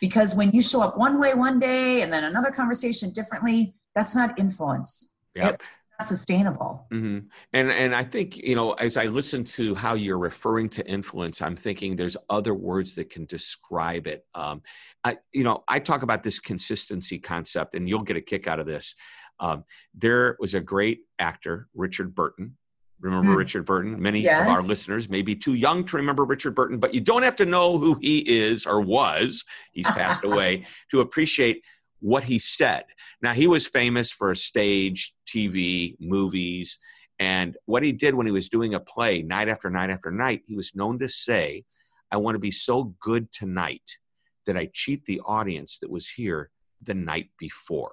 Because 0.00 0.34
when 0.34 0.50
you 0.52 0.62
show 0.62 0.80
up 0.80 0.96
one 0.96 1.20
way 1.20 1.34
one 1.34 1.58
day 1.58 2.00
and 2.00 2.10
then 2.10 2.24
another 2.24 2.50
conversation 2.50 3.10
differently, 3.10 3.74
that's 3.94 4.16
not 4.16 4.38
influence. 4.38 5.08
Not 5.36 5.60
sustainable. 6.04 6.86
hmm 6.90 7.18
And 7.52 7.70
and 7.70 7.94
I 7.94 8.04
think 8.04 8.36
you 8.36 8.54
know, 8.54 8.72
as 8.72 8.96
I 8.96 9.04
listen 9.04 9.44
to 9.44 9.74
how 9.74 9.94
you're 9.94 10.18
referring 10.18 10.68
to 10.70 10.86
influence, 10.86 11.40
I'm 11.42 11.56
thinking 11.56 11.96
there's 11.96 12.16
other 12.28 12.54
words 12.54 12.94
that 12.94 13.10
can 13.10 13.26
describe 13.26 14.06
it. 14.06 14.24
Um, 14.34 14.62
I 15.04 15.18
you 15.32 15.44
know, 15.44 15.64
I 15.68 15.78
talk 15.78 16.02
about 16.02 16.22
this 16.22 16.38
consistency 16.38 17.18
concept, 17.18 17.74
and 17.74 17.88
you'll 17.88 18.02
get 18.02 18.16
a 18.16 18.20
kick 18.20 18.46
out 18.48 18.60
of 18.60 18.66
this. 18.66 18.94
Um, 19.38 19.64
there 19.94 20.36
was 20.38 20.54
a 20.54 20.60
great 20.60 21.00
actor, 21.18 21.68
Richard 21.74 22.14
Burton. 22.14 22.56
Remember 23.00 23.32
Mm. 23.32 23.38
Richard 23.38 23.64
Burton? 23.64 23.98
Many 23.98 24.28
of 24.28 24.46
our 24.46 24.60
listeners 24.62 25.08
may 25.08 25.22
be 25.22 25.34
too 25.34 25.54
young 25.54 25.84
to 25.86 25.96
remember 25.96 26.24
Richard 26.24 26.54
Burton, 26.54 26.78
but 26.78 26.92
you 26.92 27.00
don't 27.00 27.22
have 27.22 27.36
to 27.36 27.46
know 27.46 27.78
who 27.78 27.96
he 28.02 28.18
is 28.18 28.66
or 28.66 28.82
was. 28.82 29.42
He's 29.72 29.90
passed 29.90 30.22
away 30.30 30.66
to 30.90 31.00
appreciate 31.00 31.64
what 32.00 32.24
he 32.24 32.38
said. 32.38 32.84
Now, 33.22 33.32
he 33.32 33.46
was 33.46 33.66
famous 33.66 34.10
for 34.10 34.34
stage, 34.34 35.14
TV, 35.26 35.96
movies, 36.00 36.78
and 37.18 37.56
what 37.66 37.82
he 37.82 37.92
did 37.92 38.14
when 38.14 38.26
he 38.26 38.32
was 38.32 38.48
doing 38.48 38.74
a 38.74 38.80
play 38.80 39.22
night 39.22 39.48
after 39.48 39.68
night 39.68 39.90
after 39.90 40.10
night, 40.10 40.42
he 40.46 40.56
was 40.56 40.74
known 40.74 40.98
to 41.00 41.08
say, 41.08 41.64
I 42.10 42.16
want 42.16 42.34
to 42.34 42.38
be 42.40 42.50
so 42.50 42.94
good 43.00 43.30
tonight 43.30 43.98
that 44.46 44.56
I 44.56 44.70
cheat 44.72 45.04
the 45.04 45.20
audience 45.26 45.78
that 45.82 45.90
was 45.90 46.08
here 46.08 46.50
the 46.82 46.94
night 46.94 47.28
before. 47.38 47.92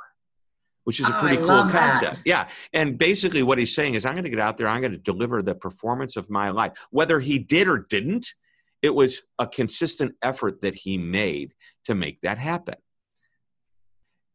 Which 0.86 1.02
is 1.02 1.08
a 1.10 1.18
Oh, 1.18 1.20
pretty 1.20 1.36
I 1.36 1.40
cool 1.40 1.48
love 1.48 1.72
that. 1.74 1.92
concept. 2.00 2.22
Yeah. 2.24 2.48
And 2.72 2.98
basically, 2.98 3.44
what 3.44 3.58
he's 3.58 3.76
saying 3.76 3.96
is, 3.96 4.06
I'm 4.06 4.14
going 4.14 4.24
to 4.24 4.30
get 4.30 4.40
out 4.40 4.58
there, 4.58 4.70
I'm 4.70 4.80
going 4.80 4.94
to 4.94 4.98
deliver 4.98 5.42
the 5.42 5.54
performance 5.56 6.16
of 6.16 6.30
my 6.30 6.50
life. 6.50 6.72
Whether 6.92 7.20
he 7.20 7.38
did 7.38 7.68
or 7.68 7.80
didn't, 7.80 8.34
it 8.82 8.96
was 8.96 9.22
a 9.38 9.46
consistent 9.46 10.16
effort 10.22 10.62
that 10.62 10.76
he 10.76 10.98
made 10.98 11.54
to 11.86 11.96
make 11.96 12.22
that 12.22 12.38
happen. 12.38 12.76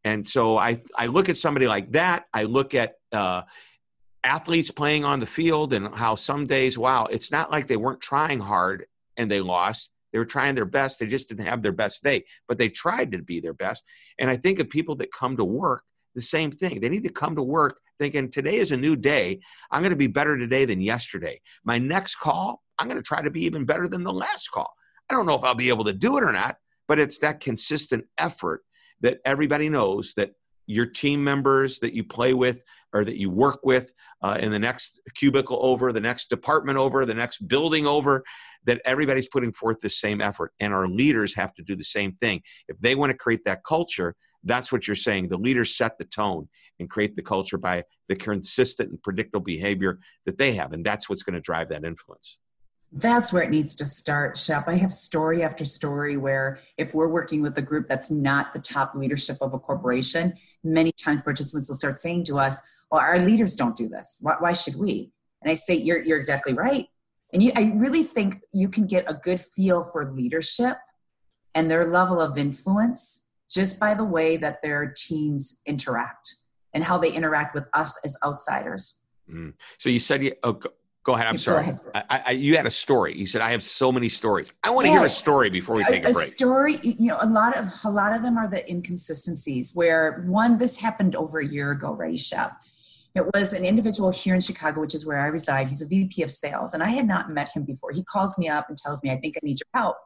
And 0.04 0.26
so 0.26 0.58
I, 0.58 0.82
I 0.96 1.06
look 1.06 1.28
at 1.28 1.36
somebody 1.36 1.66
like 1.66 1.92
that. 1.92 2.24
I 2.32 2.44
look 2.44 2.74
at 2.74 2.94
uh, 3.12 3.42
athletes 4.24 4.70
playing 4.70 5.04
on 5.04 5.20
the 5.20 5.26
field 5.26 5.72
and 5.72 5.94
how 5.94 6.14
some 6.14 6.46
days, 6.46 6.78
wow, 6.78 7.06
it's 7.06 7.30
not 7.30 7.50
like 7.50 7.66
they 7.66 7.76
weren't 7.76 8.00
trying 8.00 8.40
hard 8.40 8.86
and 9.16 9.30
they 9.30 9.40
lost. 9.40 9.90
They 10.12 10.18
were 10.18 10.24
trying 10.24 10.54
their 10.54 10.64
best. 10.64 10.98
They 10.98 11.06
just 11.06 11.28
didn't 11.28 11.46
have 11.46 11.62
their 11.62 11.72
best 11.72 12.02
day, 12.02 12.24
but 12.46 12.58
they 12.58 12.68
tried 12.68 13.12
to 13.12 13.22
be 13.22 13.40
their 13.40 13.54
best. 13.54 13.82
And 14.18 14.28
I 14.28 14.36
think 14.36 14.58
of 14.58 14.68
people 14.68 14.96
that 14.96 15.12
come 15.12 15.36
to 15.36 15.44
work, 15.44 15.84
the 16.14 16.22
same 16.22 16.50
thing. 16.50 16.80
They 16.80 16.90
need 16.90 17.04
to 17.04 17.12
come 17.12 17.34
to 17.36 17.42
work 17.42 17.78
thinking 17.98 18.30
today 18.30 18.56
is 18.56 18.72
a 18.72 18.76
new 18.76 18.96
day. 18.96 19.40
I'm 19.70 19.80
going 19.80 19.90
to 19.90 19.96
be 19.96 20.08
better 20.08 20.36
today 20.36 20.64
than 20.64 20.80
yesterday. 20.80 21.40
My 21.64 21.78
next 21.78 22.16
call, 22.16 22.62
I'm 22.78 22.88
going 22.88 22.98
to 22.98 23.02
try 23.02 23.22
to 23.22 23.30
be 23.30 23.44
even 23.44 23.64
better 23.64 23.88
than 23.88 24.02
the 24.02 24.12
last 24.12 24.50
call. 24.50 24.72
I 25.08 25.14
don't 25.14 25.26
know 25.26 25.36
if 25.36 25.44
I'll 25.44 25.54
be 25.54 25.68
able 25.68 25.84
to 25.84 25.92
do 25.92 26.18
it 26.18 26.24
or 26.24 26.32
not, 26.32 26.56
but 26.88 26.98
it's 26.98 27.18
that 27.18 27.40
consistent 27.40 28.04
effort 28.18 28.62
that 29.02 29.18
everybody 29.24 29.68
knows 29.68 30.14
that 30.16 30.32
your 30.66 30.86
team 30.86 31.22
members 31.22 31.78
that 31.80 31.92
you 31.92 32.04
play 32.04 32.34
with 32.34 32.62
or 32.92 33.04
that 33.04 33.18
you 33.18 33.30
work 33.30 33.60
with 33.64 33.92
uh, 34.22 34.38
in 34.40 34.50
the 34.50 34.58
next 34.58 35.00
cubicle 35.14 35.58
over, 35.60 35.92
the 35.92 36.00
next 36.00 36.30
department 36.30 36.78
over, 36.78 37.04
the 37.04 37.14
next 37.14 37.46
building 37.48 37.86
over, 37.86 38.22
that 38.64 38.80
everybody's 38.84 39.28
putting 39.28 39.52
forth 39.52 39.80
the 39.80 39.90
same 39.90 40.20
effort. 40.20 40.52
And 40.60 40.72
our 40.72 40.86
leaders 40.86 41.34
have 41.34 41.52
to 41.54 41.62
do 41.62 41.74
the 41.74 41.84
same 41.84 42.12
thing. 42.12 42.42
If 42.68 42.78
they 42.78 42.94
want 42.94 43.10
to 43.10 43.18
create 43.18 43.44
that 43.44 43.64
culture, 43.64 44.14
that's 44.44 44.72
what 44.72 44.86
you're 44.86 44.96
saying. 44.96 45.28
The 45.28 45.36
leaders 45.36 45.76
set 45.76 45.98
the 45.98 46.04
tone 46.04 46.48
and 46.78 46.90
create 46.90 47.14
the 47.14 47.22
culture 47.22 47.58
by 47.58 47.84
the 48.08 48.16
consistent 48.16 48.90
and 48.90 49.02
predictable 49.02 49.42
behavior 49.42 49.98
that 50.26 50.38
they 50.38 50.52
have. 50.54 50.72
And 50.72 50.84
that's 50.84 51.08
what's 51.08 51.22
going 51.22 51.34
to 51.34 51.40
drive 51.40 51.68
that 51.68 51.84
influence. 51.84 52.38
That's 52.94 53.32
where 53.32 53.42
it 53.42 53.50
needs 53.50 53.74
to 53.76 53.86
start, 53.86 54.36
Shep. 54.36 54.68
I 54.68 54.74
have 54.74 54.92
story 54.92 55.42
after 55.42 55.64
story 55.64 56.18
where 56.18 56.60
if 56.76 56.94
we're 56.94 57.08
working 57.08 57.40
with 57.40 57.56
a 57.56 57.62
group 57.62 57.86
that's 57.86 58.10
not 58.10 58.52
the 58.52 58.58
top 58.58 58.94
leadership 58.94 59.38
of 59.40 59.54
a 59.54 59.58
corporation, 59.58 60.34
many 60.62 60.92
times 60.92 61.22
participants 61.22 61.68
will 61.68 61.76
start 61.76 61.96
saying 61.96 62.24
to 62.24 62.38
us, 62.38 62.60
well, 62.90 63.00
our 63.00 63.18
leaders 63.18 63.56
don't 63.56 63.74
do 63.74 63.88
this. 63.88 64.18
Why, 64.20 64.36
why 64.38 64.52
should 64.52 64.76
we? 64.76 65.10
And 65.40 65.50
I 65.50 65.54
say, 65.54 65.74
you're, 65.74 66.02
you're 66.02 66.18
exactly 66.18 66.52
right. 66.52 66.86
And 67.32 67.42
you, 67.42 67.52
I 67.56 67.72
really 67.76 68.04
think 68.04 68.42
you 68.52 68.68
can 68.68 68.86
get 68.86 69.04
a 69.08 69.14
good 69.14 69.40
feel 69.40 69.82
for 69.82 70.12
leadership 70.12 70.76
and 71.54 71.70
their 71.70 71.90
level 71.90 72.20
of 72.20 72.36
influence 72.36 73.26
just 73.50 73.80
by 73.80 73.94
the 73.94 74.04
way 74.04 74.36
that 74.36 74.62
their 74.62 74.92
teams 74.94 75.60
interact 75.66 76.36
and 76.74 76.84
how 76.84 76.98
they 76.98 77.12
interact 77.12 77.54
with 77.54 77.64
us 77.72 77.98
as 78.04 78.16
outsiders. 78.24 79.00
Mm. 79.30 79.54
So 79.78 79.88
you 79.88 79.98
said 79.98 80.34
oh, 80.42 80.60
Go 81.04 81.14
ahead. 81.14 81.26
I'm 81.26 81.36
sorry. 81.36 81.62
Ahead. 81.62 81.80
I, 81.94 82.22
I, 82.26 82.30
you 82.30 82.56
had 82.56 82.66
a 82.66 82.70
story. 82.70 83.16
You 83.16 83.26
said 83.26 83.40
I 83.40 83.50
have 83.50 83.64
so 83.64 83.90
many 83.90 84.08
stories. 84.08 84.52
I 84.62 84.70
want 84.70 84.84
to 84.84 84.90
yeah. 84.90 84.98
hear 84.98 85.06
a 85.06 85.10
story 85.10 85.50
before 85.50 85.74
we 85.74 85.84
take 85.84 86.04
a, 86.04 86.10
a, 86.10 86.12
break. 86.12 86.28
A 86.28 86.30
story. 86.30 86.78
You 86.82 87.08
know, 87.08 87.18
a 87.20 87.26
lot 87.26 87.56
of 87.56 87.72
a 87.84 87.90
lot 87.90 88.14
of 88.14 88.22
them 88.22 88.38
are 88.38 88.46
the 88.46 88.68
inconsistencies. 88.70 89.74
Where 89.74 90.24
one, 90.28 90.58
this 90.58 90.76
happened 90.76 91.16
over 91.16 91.40
a 91.40 91.46
year 91.46 91.72
ago, 91.72 91.92
right, 91.92 92.18
Shep? 92.18 92.52
It 93.14 93.24
was 93.34 93.52
an 93.52 93.64
individual 93.64 94.10
here 94.10 94.34
in 94.34 94.40
Chicago, 94.40 94.80
which 94.80 94.94
is 94.94 95.04
where 95.04 95.20
I 95.20 95.26
reside. 95.26 95.68
He's 95.68 95.82
a 95.82 95.86
VP 95.86 96.22
of 96.22 96.30
sales, 96.30 96.72
and 96.72 96.82
I 96.82 96.90
had 96.90 97.06
not 97.06 97.30
met 97.30 97.50
him 97.50 97.64
before. 97.64 97.90
He 97.90 98.04
calls 98.04 98.38
me 98.38 98.48
up 98.48 98.68
and 98.68 98.78
tells 98.78 99.02
me, 99.02 99.10
"I 99.10 99.16
think 99.16 99.36
I 99.36 99.40
need 99.42 99.58
your 99.58 99.82
help." 99.82 99.96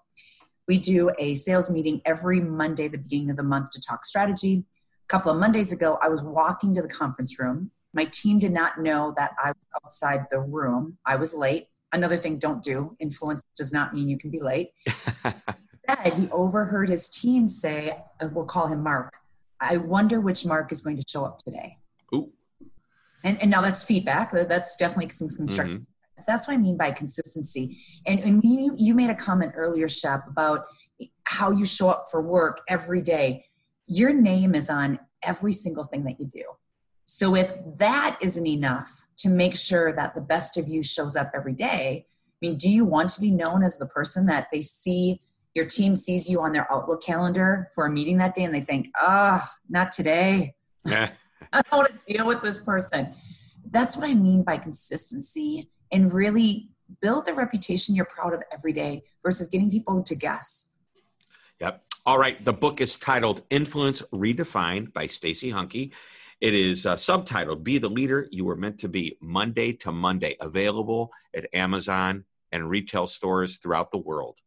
We 0.66 0.78
do 0.78 1.10
a 1.18 1.34
sales 1.34 1.68
meeting 1.68 2.00
every 2.06 2.40
Monday, 2.40 2.88
the 2.88 2.98
beginning 2.98 3.30
of 3.30 3.36
the 3.36 3.42
month, 3.42 3.70
to 3.72 3.80
talk 3.80 4.06
strategy. 4.06 4.64
A 5.04 5.08
couple 5.08 5.30
of 5.30 5.38
Mondays 5.38 5.72
ago, 5.72 5.98
I 6.02 6.08
was 6.08 6.22
walking 6.22 6.74
to 6.74 6.82
the 6.82 6.88
conference 6.88 7.38
room 7.38 7.70
my 7.96 8.04
team 8.04 8.38
did 8.38 8.52
not 8.52 8.78
know 8.78 9.14
that 9.16 9.32
I 9.42 9.48
was 9.48 9.66
outside 9.82 10.26
the 10.30 10.38
room. 10.38 10.98
I 11.06 11.16
was 11.16 11.34
late. 11.34 11.68
Another 11.92 12.18
thing, 12.18 12.38
don't 12.38 12.62
do. 12.62 12.94
Influence 13.00 13.42
does 13.56 13.72
not 13.72 13.94
mean 13.94 14.10
you 14.10 14.18
can 14.18 14.30
be 14.30 14.38
late. 14.38 14.72
he 14.84 14.92
said 15.88 16.12
he 16.12 16.28
overheard 16.30 16.90
his 16.90 17.08
team 17.08 17.48
say, 17.48 17.96
uh, 18.20 18.28
we'll 18.30 18.44
call 18.44 18.66
him 18.66 18.82
Mark. 18.82 19.14
I 19.60 19.78
wonder 19.78 20.20
which 20.20 20.44
Mark 20.44 20.72
is 20.72 20.82
going 20.82 20.98
to 20.98 21.02
show 21.08 21.24
up 21.24 21.38
today. 21.38 21.78
Ooh. 22.14 22.30
And, 23.24 23.40
and 23.40 23.50
now 23.50 23.62
that's 23.62 23.82
feedback. 23.82 24.30
That's 24.30 24.76
definitely 24.76 25.08
some 25.08 25.30
constructive. 25.30 25.80
Mm-hmm. 25.80 26.22
That's 26.26 26.46
what 26.46 26.54
I 26.54 26.58
mean 26.58 26.76
by 26.76 26.90
consistency. 26.90 27.78
And, 28.06 28.20
and 28.20 28.44
you, 28.44 28.74
you 28.76 28.94
made 28.94 29.08
a 29.08 29.14
comment 29.14 29.52
earlier, 29.56 29.88
Shep, 29.88 30.28
about 30.28 30.66
how 31.24 31.50
you 31.50 31.64
show 31.64 31.88
up 31.88 32.06
for 32.10 32.20
work 32.20 32.60
every 32.68 33.00
day. 33.00 33.46
Your 33.86 34.12
name 34.12 34.54
is 34.54 34.68
on 34.68 34.98
every 35.22 35.54
single 35.54 35.84
thing 35.84 36.04
that 36.04 36.20
you 36.20 36.26
do. 36.26 36.44
So 37.06 37.34
if 37.36 37.56
that 37.78 38.18
isn't 38.20 38.46
enough 38.46 39.06
to 39.18 39.28
make 39.28 39.56
sure 39.56 39.92
that 39.92 40.14
the 40.14 40.20
best 40.20 40.58
of 40.58 40.68
you 40.68 40.82
shows 40.82 41.16
up 41.16 41.30
every 41.34 41.54
day, 41.54 42.06
I 42.08 42.46
mean, 42.46 42.56
do 42.56 42.70
you 42.70 42.84
want 42.84 43.10
to 43.10 43.20
be 43.20 43.30
known 43.30 43.62
as 43.62 43.78
the 43.78 43.86
person 43.86 44.26
that 44.26 44.48
they 44.52 44.60
see 44.60 45.22
your 45.54 45.64
team 45.64 45.96
sees 45.96 46.28
you 46.28 46.42
on 46.42 46.52
their 46.52 46.70
Outlook 46.70 47.02
calendar 47.02 47.70
for 47.74 47.86
a 47.86 47.90
meeting 47.90 48.18
that 48.18 48.34
day 48.34 48.44
and 48.44 48.54
they 48.54 48.60
think, 48.60 48.88
ah, 49.00 49.42
oh, 49.42 49.54
not 49.70 49.90
today. 49.90 50.54
I 50.86 51.10
don't 51.52 51.72
want 51.72 51.88
to 52.04 52.12
deal 52.12 52.26
with 52.26 52.42
this 52.42 52.62
person. 52.62 53.14
That's 53.70 53.96
what 53.96 54.08
I 54.08 54.14
mean 54.14 54.42
by 54.42 54.58
consistency 54.58 55.70
and 55.90 56.12
really 56.12 56.68
build 57.00 57.24
the 57.24 57.32
reputation 57.32 57.94
you're 57.94 58.04
proud 58.04 58.34
of 58.34 58.42
every 58.52 58.72
day 58.72 59.04
versus 59.22 59.48
getting 59.48 59.70
people 59.70 60.02
to 60.02 60.14
guess. 60.14 60.66
Yep. 61.60 61.82
All 62.04 62.18
right. 62.18 62.44
The 62.44 62.52
book 62.52 62.82
is 62.82 62.96
titled 62.96 63.42
Influence 63.48 64.02
Redefined 64.12 64.92
by 64.92 65.06
Stacey 65.06 65.50
Hanke. 65.50 65.92
It 66.40 66.54
is 66.54 66.84
uh, 66.84 66.96
subtitled 66.96 67.62
Be 67.62 67.78
the 67.78 67.88
Leader 67.88 68.28
You 68.30 68.44
Were 68.44 68.56
Meant 68.56 68.78
to 68.80 68.88
Be, 68.88 69.16
Monday 69.22 69.72
to 69.74 69.90
Monday, 69.90 70.36
available 70.40 71.10
at 71.34 71.46
Amazon 71.54 72.24
and 72.52 72.68
retail 72.68 73.06
stores 73.06 73.56
throughout 73.56 73.90
the 73.90 73.98
world. 73.98 74.38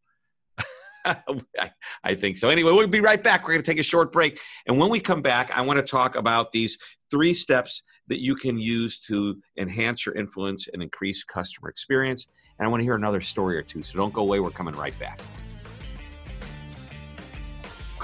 I, 1.06 1.72
I, 2.04 2.14
think 2.14 2.38
so. 2.38 2.50
Anyway, 2.50 2.72
we'll 2.74 2.86
be 2.86 3.00
right 3.00 3.24
back. 3.24 3.42
We're 3.42 3.54
going 3.54 3.64
to 3.64 3.72
take 3.72 3.80
a 3.80 3.84
short 3.84 4.12
break. 4.12 4.40
And 4.68 4.78
when 4.78 4.90
we 4.90 5.00
come 5.00 5.24
back, 5.24 5.50
I 5.52 5.62
want 5.62 5.78
to 5.78 5.84
talk 5.84 6.16
about 6.16 6.52
these 6.52 6.78
three 7.10 7.34
steps 7.34 7.82
that 8.08 8.22
you 8.22 8.36
can 8.36 8.60
use 8.60 9.00
to 9.00 9.42
enhance 9.58 10.06
your 10.06 10.14
influence 10.16 10.68
and 10.72 10.84
increase 10.84 11.24
customer 11.24 11.70
experience. 11.70 12.28
And 12.60 12.68
I 12.68 12.70
want 12.70 12.82
to 12.82 12.84
hear 12.84 12.96
another 12.96 13.22
story 13.22 13.58
or 13.58 13.64
two. 13.64 13.82
So 13.82 13.98
don't 13.98 14.14
go 14.14 14.22
away. 14.22 14.40
We're 14.40 14.52
coming 14.52 14.76
right 14.76 14.98
back. 15.00 15.22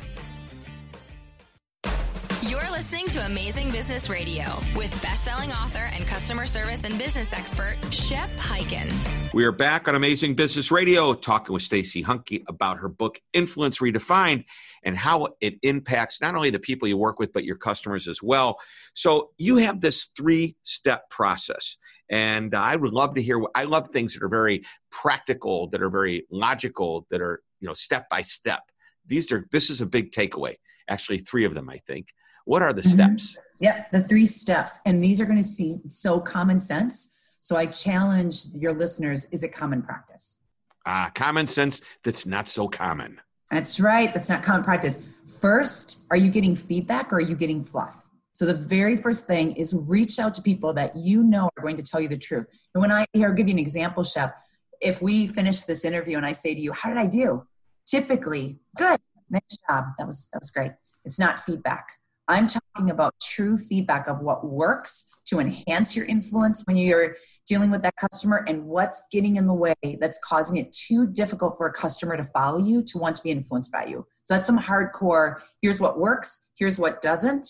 Listening 2.78 3.08
to 3.08 3.26
Amazing 3.26 3.72
Business 3.72 4.08
Radio 4.08 4.46
with 4.76 5.02
best-selling 5.02 5.52
author 5.52 5.90
and 5.92 6.06
customer 6.06 6.46
service 6.46 6.84
and 6.84 6.96
business 6.96 7.34
expert 7.34 7.76
Shep 7.90 8.30
Hyken. 8.34 8.94
We 9.34 9.46
are 9.46 9.52
back 9.52 9.88
on 9.88 9.96
Amazing 9.96 10.36
Business 10.36 10.70
Radio 10.70 11.16
talking 11.16 11.54
with 11.54 11.64
Stacey 11.64 12.04
Hanke 12.04 12.44
about 12.48 12.78
her 12.78 12.88
book 12.88 13.20
Influence 13.34 13.80
Redefined 13.80 14.46
and 14.84 14.96
how 14.96 15.30
it 15.42 15.56
impacts 15.64 16.22
not 16.22 16.36
only 16.36 16.52
the 16.52 16.60
people 16.60 16.88
you 16.88 16.98
work 16.98 17.18
with 17.18 17.34
but 17.34 17.46
your 17.46 17.56
customers 17.56 18.08
as 18.08 18.22
well. 18.22 18.60
So 18.94 19.32
you 19.40 19.58
have 19.58 19.82
this 19.82 20.10
three-step 20.16 21.10
process 21.10 21.78
and 22.12 22.54
I 22.54 22.76
would 22.76 22.94
love 22.94 23.16
to 23.16 23.24
hear 23.24 23.42
I 23.56 23.64
love 23.64 23.88
things 23.88 24.14
that 24.14 24.22
are 24.22 24.30
very 24.30 24.64
practical, 24.92 25.68
that 25.70 25.82
are 25.82 25.90
very 25.90 26.28
logical, 26.30 27.08
that 27.10 27.22
are, 27.22 27.42
you 27.60 27.68
know, 27.68 27.74
step 27.74 28.08
by 28.08 28.22
step. 28.22 28.62
These 29.08 29.32
are 29.32 29.48
this 29.52 29.72
is 29.72 29.82
a 29.82 29.88
big 29.88 30.12
takeaway. 30.12 30.58
Actually, 30.88 31.18
three 31.18 31.44
of 31.44 31.56
them 31.56 31.72
I 31.72 31.80
think. 31.80 32.10
What 32.48 32.62
are 32.62 32.72
the 32.72 32.82
mm-hmm. 32.82 33.18
steps? 33.18 33.38
Yeah, 33.60 33.84
the 33.92 34.02
three 34.02 34.26
steps. 34.26 34.80
And 34.86 35.04
these 35.04 35.20
are 35.20 35.26
going 35.26 35.38
to 35.38 35.44
seem 35.44 35.82
so 35.90 36.22
common 36.22 36.62
sense. 36.62 37.12
So 37.42 37.58
I 37.58 37.66
challenge 37.66 38.46
your 38.56 38.74
listeners 38.74 39.26
is 39.34 39.44
it 39.44 39.50
common 39.50 39.82
practice? 39.82 40.38
Ah, 40.86 41.12
common 41.14 41.48
sense 41.48 41.82
that's 42.06 42.26
not 42.26 42.48
so 42.48 42.70
common. 42.70 43.20
That's 43.52 43.82
right. 43.82 44.14
That's 44.14 44.30
not 44.30 44.44
common 44.44 44.64
practice. 44.64 44.98
First, 45.42 46.06
are 46.10 46.16
you 46.16 46.32
getting 46.32 46.56
feedback 46.56 47.12
or 47.12 47.18
are 47.18 47.22
you 47.22 47.36
getting 47.36 47.66
fluff? 47.66 48.06
So 48.32 48.46
the 48.46 48.54
very 48.54 48.96
first 48.96 49.28
thing 49.28 49.54
is 49.58 49.74
reach 49.74 50.18
out 50.18 50.34
to 50.36 50.42
people 50.42 50.72
that 50.74 50.96
you 50.96 51.24
know 51.24 51.50
are 51.58 51.62
going 51.62 51.76
to 51.78 51.84
tell 51.84 52.00
you 52.00 52.08
the 52.08 52.18
truth. 52.18 52.48
And 52.74 52.82
when 52.82 52.94
I 52.94 53.06
here, 53.12 53.28
I'll 53.28 53.34
give 53.34 53.50
you 53.50 53.54
an 53.54 53.60
example, 53.60 54.04
Shep. 54.04 54.38
If 54.80 55.02
we 55.02 55.28
finish 55.28 55.64
this 55.64 55.84
interview 55.84 56.16
and 56.16 56.26
I 56.26 56.32
say 56.32 56.54
to 56.54 56.62
you, 56.62 56.72
"How 56.72 56.88
did 56.88 56.98
I 56.98 57.08
do?" 57.08 57.46
Typically, 57.86 58.60
good, 58.78 59.00
nice 59.30 59.58
job. 59.70 59.86
That 59.98 60.08
was 60.08 60.30
that 60.32 60.40
was 60.40 60.50
great. 60.50 60.72
It's 61.04 61.20
not 61.20 61.40
feedback. 61.40 61.97
I'm 62.28 62.48
talking 62.48 62.90
about 62.90 63.14
true 63.22 63.58
feedback 63.58 64.08
of 64.08 64.22
what 64.22 64.46
works 64.46 65.10
to 65.28 65.40
enhance 65.40 65.96
your 65.96 66.06
influence 66.06 66.64
when 66.66 66.76
you're 66.76 67.16
dealing 67.48 67.72
with 67.72 67.82
that 67.84 67.96
customer 67.96 68.44
and 68.48 68.66
what's 68.66 69.04
getting 69.12 69.38
in 69.38 69.48
the 69.48 69.54
way 69.54 69.76
that's 70.00 70.20
causing 70.24 70.58
it 70.58 70.74
too 70.74 71.08
difficult 71.08 71.58
for 71.58 71.68
a 71.68 71.74
customer 71.74 72.18
to 72.18 72.26
follow 72.26 72.58
you 72.60 72.84
to 72.84 72.98
want 72.98 73.16
to 73.16 73.24
be 73.24 73.32
influenced 73.32 73.72
by 73.72 73.86
you. 73.86 74.06
So 74.24 74.34
that's 74.34 74.48
some 74.48 74.60
hardcore 74.60 75.40
here's 75.62 75.80
what 75.80 76.00
works, 76.00 76.48
here's 76.56 76.78
what 76.78 77.02
doesn't. 77.02 77.48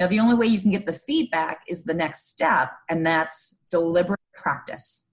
Now, 0.00 0.06
the 0.06 0.18
only 0.18 0.34
way 0.34 0.46
you 0.46 0.60
can 0.60 0.70
get 0.70 0.86
the 0.86 0.94
feedback 0.94 1.60
is 1.68 1.84
the 1.84 1.94
next 1.94 2.30
step, 2.30 2.72
and 2.88 3.04
that's 3.04 3.58
deliberate 3.70 4.18
practice. 4.34 5.06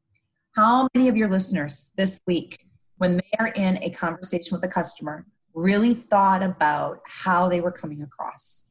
How 0.55 0.87
many 0.95 1.09
of 1.09 1.17
your 1.17 1.27
listeners 1.27 1.91
this 1.97 2.21
week, 2.25 2.65
when 2.97 3.17
they 3.17 3.31
are 3.37 3.49
in 3.49 3.77
a 3.83 3.89
conversation 3.89 4.55
with 4.55 4.63
a 4.63 4.73
customer, 4.73 5.27
really 5.53 5.93
thought 5.93 6.41
about 6.41 7.01
how 7.05 7.49
they 7.49 7.59
were 7.59 7.71
coming 7.71 8.01
across? 8.01 8.63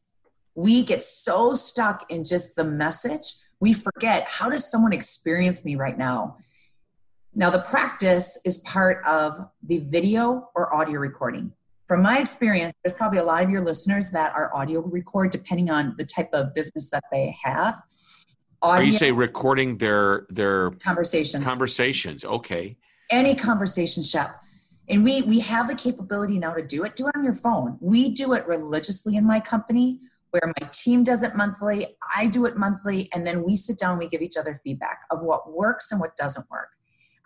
We 0.56 0.82
get 0.82 1.02
so 1.02 1.54
stuck 1.54 2.10
in 2.10 2.24
just 2.24 2.56
the 2.56 2.64
message 2.64 3.34
we 3.60 3.72
forget 3.72 4.24
how 4.24 4.50
does 4.50 4.70
someone 4.70 4.92
experience 4.92 5.64
me 5.64 5.76
right 5.76 5.96
now? 5.96 6.36
Now 7.34 7.50
the 7.50 7.60
practice 7.60 8.38
is 8.44 8.58
part 8.58 9.04
of 9.06 9.48
the 9.66 9.78
video 9.78 10.48
or 10.54 10.74
audio 10.74 11.00
recording. 11.00 11.52
From 11.88 12.02
my 12.02 12.18
experience 12.18 12.74
there's 12.82 12.94
probably 12.94 13.18
a 13.18 13.24
lot 13.24 13.42
of 13.42 13.50
your 13.50 13.64
listeners 13.64 14.10
that 14.10 14.32
are 14.34 14.54
audio 14.54 14.80
record 14.80 15.30
depending 15.30 15.70
on 15.70 15.94
the 15.98 16.04
type 16.04 16.30
of 16.32 16.54
business 16.54 16.90
that 16.90 17.04
they 17.10 17.36
have. 17.42 17.80
Audio, 18.62 18.80
Are 18.80 18.84
you 18.84 18.92
say 18.92 19.12
recording 19.12 19.78
their 19.78 20.26
their 20.30 20.70
conversations. 20.72 21.44
conversations 21.44 22.24
okay. 22.24 22.76
Any 23.10 23.34
conversation 23.34 24.02
shep. 24.02 24.42
And 24.88 25.04
we 25.04 25.22
we 25.22 25.40
have 25.40 25.68
the 25.68 25.74
capability 25.74 26.38
now 26.38 26.54
to 26.54 26.66
do 26.66 26.84
it. 26.84 26.96
Do 26.96 27.08
it 27.08 27.16
on 27.16 27.24
your 27.24 27.34
phone. 27.34 27.76
We 27.80 28.10
do 28.10 28.32
it 28.32 28.46
religiously 28.46 29.16
in 29.16 29.26
my 29.26 29.40
company 29.40 30.00
where 30.36 30.52
my 30.60 30.68
team 30.68 31.02
does 31.02 31.22
it 31.22 31.34
monthly, 31.34 31.96
I 32.14 32.26
do 32.26 32.44
it 32.46 32.56
monthly, 32.56 33.08
and 33.12 33.26
then 33.26 33.42
we 33.42 33.56
sit 33.56 33.78
down, 33.78 33.98
we 33.98 34.08
give 34.08 34.22
each 34.22 34.36
other 34.36 34.54
feedback 34.62 35.02
of 35.10 35.22
what 35.22 35.52
works 35.52 35.92
and 35.92 36.00
what 36.00 36.16
doesn't 36.16 36.48
work. 36.50 36.70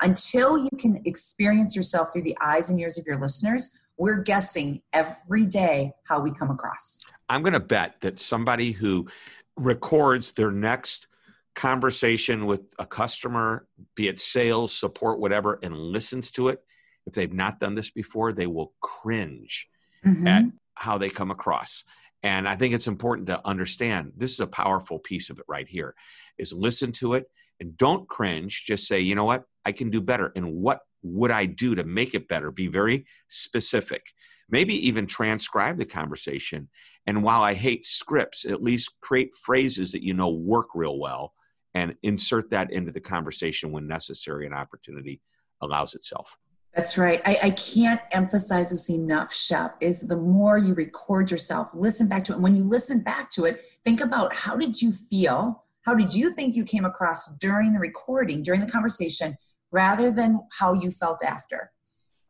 Until 0.00 0.56
you 0.56 0.70
can 0.78 1.02
experience 1.04 1.74
yourself 1.74 2.12
through 2.12 2.22
the 2.22 2.36
eyes 2.40 2.70
and 2.70 2.78
ears 2.78 2.98
of 2.98 3.06
your 3.06 3.20
listeners, 3.20 3.72
we're 3.98 4.22
guessing 4.22 4.80
every 4.92 5.44
day 5.44 5.92
how 6.04 6.20
we 6.20 6.32
come 6.32 6.50
across. 6.50 7.00
I'm 7.28 7.42
going 7.42 7.52
to 7.52 7.60
bet 7.60 8.00
that 8.00 8.18
somebody 8.18 8.72
who 8.72 9.08
records 9.56 10.32
their 10.32 10.52
next 10.52 11.06
conversation 11.54 12.46
with 12.46 12.72
a 12.78 12.86
customer, 12.86 13.66
be 13.94 14.08
it 14.08 14.20
sales, 14.20 14.72
support, 14.72 15.18
whatever, 15.18 15.58
and 15.62 15.76
listens 15.76 16.30
to 16.32 16.48
it, 16.48 16.62
if 17.06 17.12
they've 17.12 17.32
not 17.32 17.58
done 17.58 17.74
this 17.74 17.90
before, 17.90 18.32
they 18.32 18.46
will 18.46 18.72
cringe 18.80 19.68
mm-hmm. 20.06 20.26
at 20.26 20.44
how 20.74 20.96
they 20.96 21.10
come 21.10 21.30
across. 21.30 21.84
And 22.22 22.48
I 22.48 22.56
think 22.56 22.74
it's 22.74 22.86
important 22.86 23.28
to 23.28 23.46
understand 23.46 24.12
this 24.16 24.32
is 24.32 24.40
a 24.40 24.46
powerful 24.46 24.98
piece 24.98 25.30
of 25.30 25.38
it 25.38 25.44
right 25.48 25.68
here 25.68 25.94
is 26.38 26.52
listen 26.52 26.92
to 26.92 27.14
it 27.14 27.26
and 27.60 27.76
don't 27.76 28.08
cringe. 28.08 28.64
Just 28.64 28.86
say, 28.86 29.00
you 29.00 29.14
know 29.14 29.24
what, 29.24 29.44
I 29.64 29.72
can 29.72 29.90
do 29.90 30.00
better. 30.00 30.32
And 30.36 30.54
what 30.54 30.80
would 31.02 31.30
I 31.30 31.46
do 31.46 31.74
to 31.74 31.84
make 31.84 32.14
it 32.14 32.28
better? 32.28 32.50
Be 32.50 32.66
very 32.66 33.06
specific. 33.28 34.04
Maybe 34.50 34.74
even 34.88 35.06
transcribe 35.06 35.78
the 35.78 35.84
conversation. 35.84 36.68
And 37.06 37.22
while 37.22 37.42
I 37.42 37.54
hate 37.54 37.86
scripts, 37.86 38.44
at 38.44 38.62
least 38.62 39.00
create 39.00 39.34
phrases 39.36 39.92
that 39.92 40.02
you 40.02 40.12
know 40.12 40.30
work 40.30 40.68
real 40.74 40.98
well 40.98 41.32
and 41.74 41.94
insert 42.02 42.50
that 42.50 42.72
into 42.72 42.90
the 42.90 43.00
conversation 43.00 43.70
when 43.70 43.86
necessary 43.86 44.44
and 44.44 44.54
opportunity 44.54 45.20
allows 45.62 45.94
itself. 45.94 46.36
That's 46.74 46.96
right. 46.96 47.20
I, 47.24 47.38
I, 47.42 47.50
can't 47.50 48.00
emphasize 48.12 48.70
this 48.70 48.88
enough, 48.90 49.34
Shep, 49.34 49.76
is 49.80 50.02
the 50.02 50.16
more 50.16 50.56
you 50.56 50.72
record 50.74 51.30
yourself, 51.30 51.70
listen 51.74 52.06
back 52.06 52.22
to 52.24 52.32
it. 52.32 52.36
And 52.36 52.44
when 52.44 52.54
you 52.54 52.62
listen 52.62 53.00
back 53.00 53.28
to 53.32 53.44
it, 53.44 53.64
think 53.84 54.00
about 54.00 54.34
how 54.34 54.56
did 54.56 54.80
you 54.80 54.92
feel? 54.92 55.64
How 55.82 55.94
did 55.94 56.14
you 56.14 56.32
think 56.32 56.54
you 56.54 56.64
came 56.64 56.84
across 56.84 57.26
during 57.38 57.72
the 57.72 57.80
recording, 57.80 58.42
during 58.42 58.60
the 58.60 58.70
conversation, 58.70 59.36
rather 59.72 60.12
than 60.12 60.40
how 60.58 60.72
you 60.72 60.92
felt 60.92 61.24
after? 61.24 61.72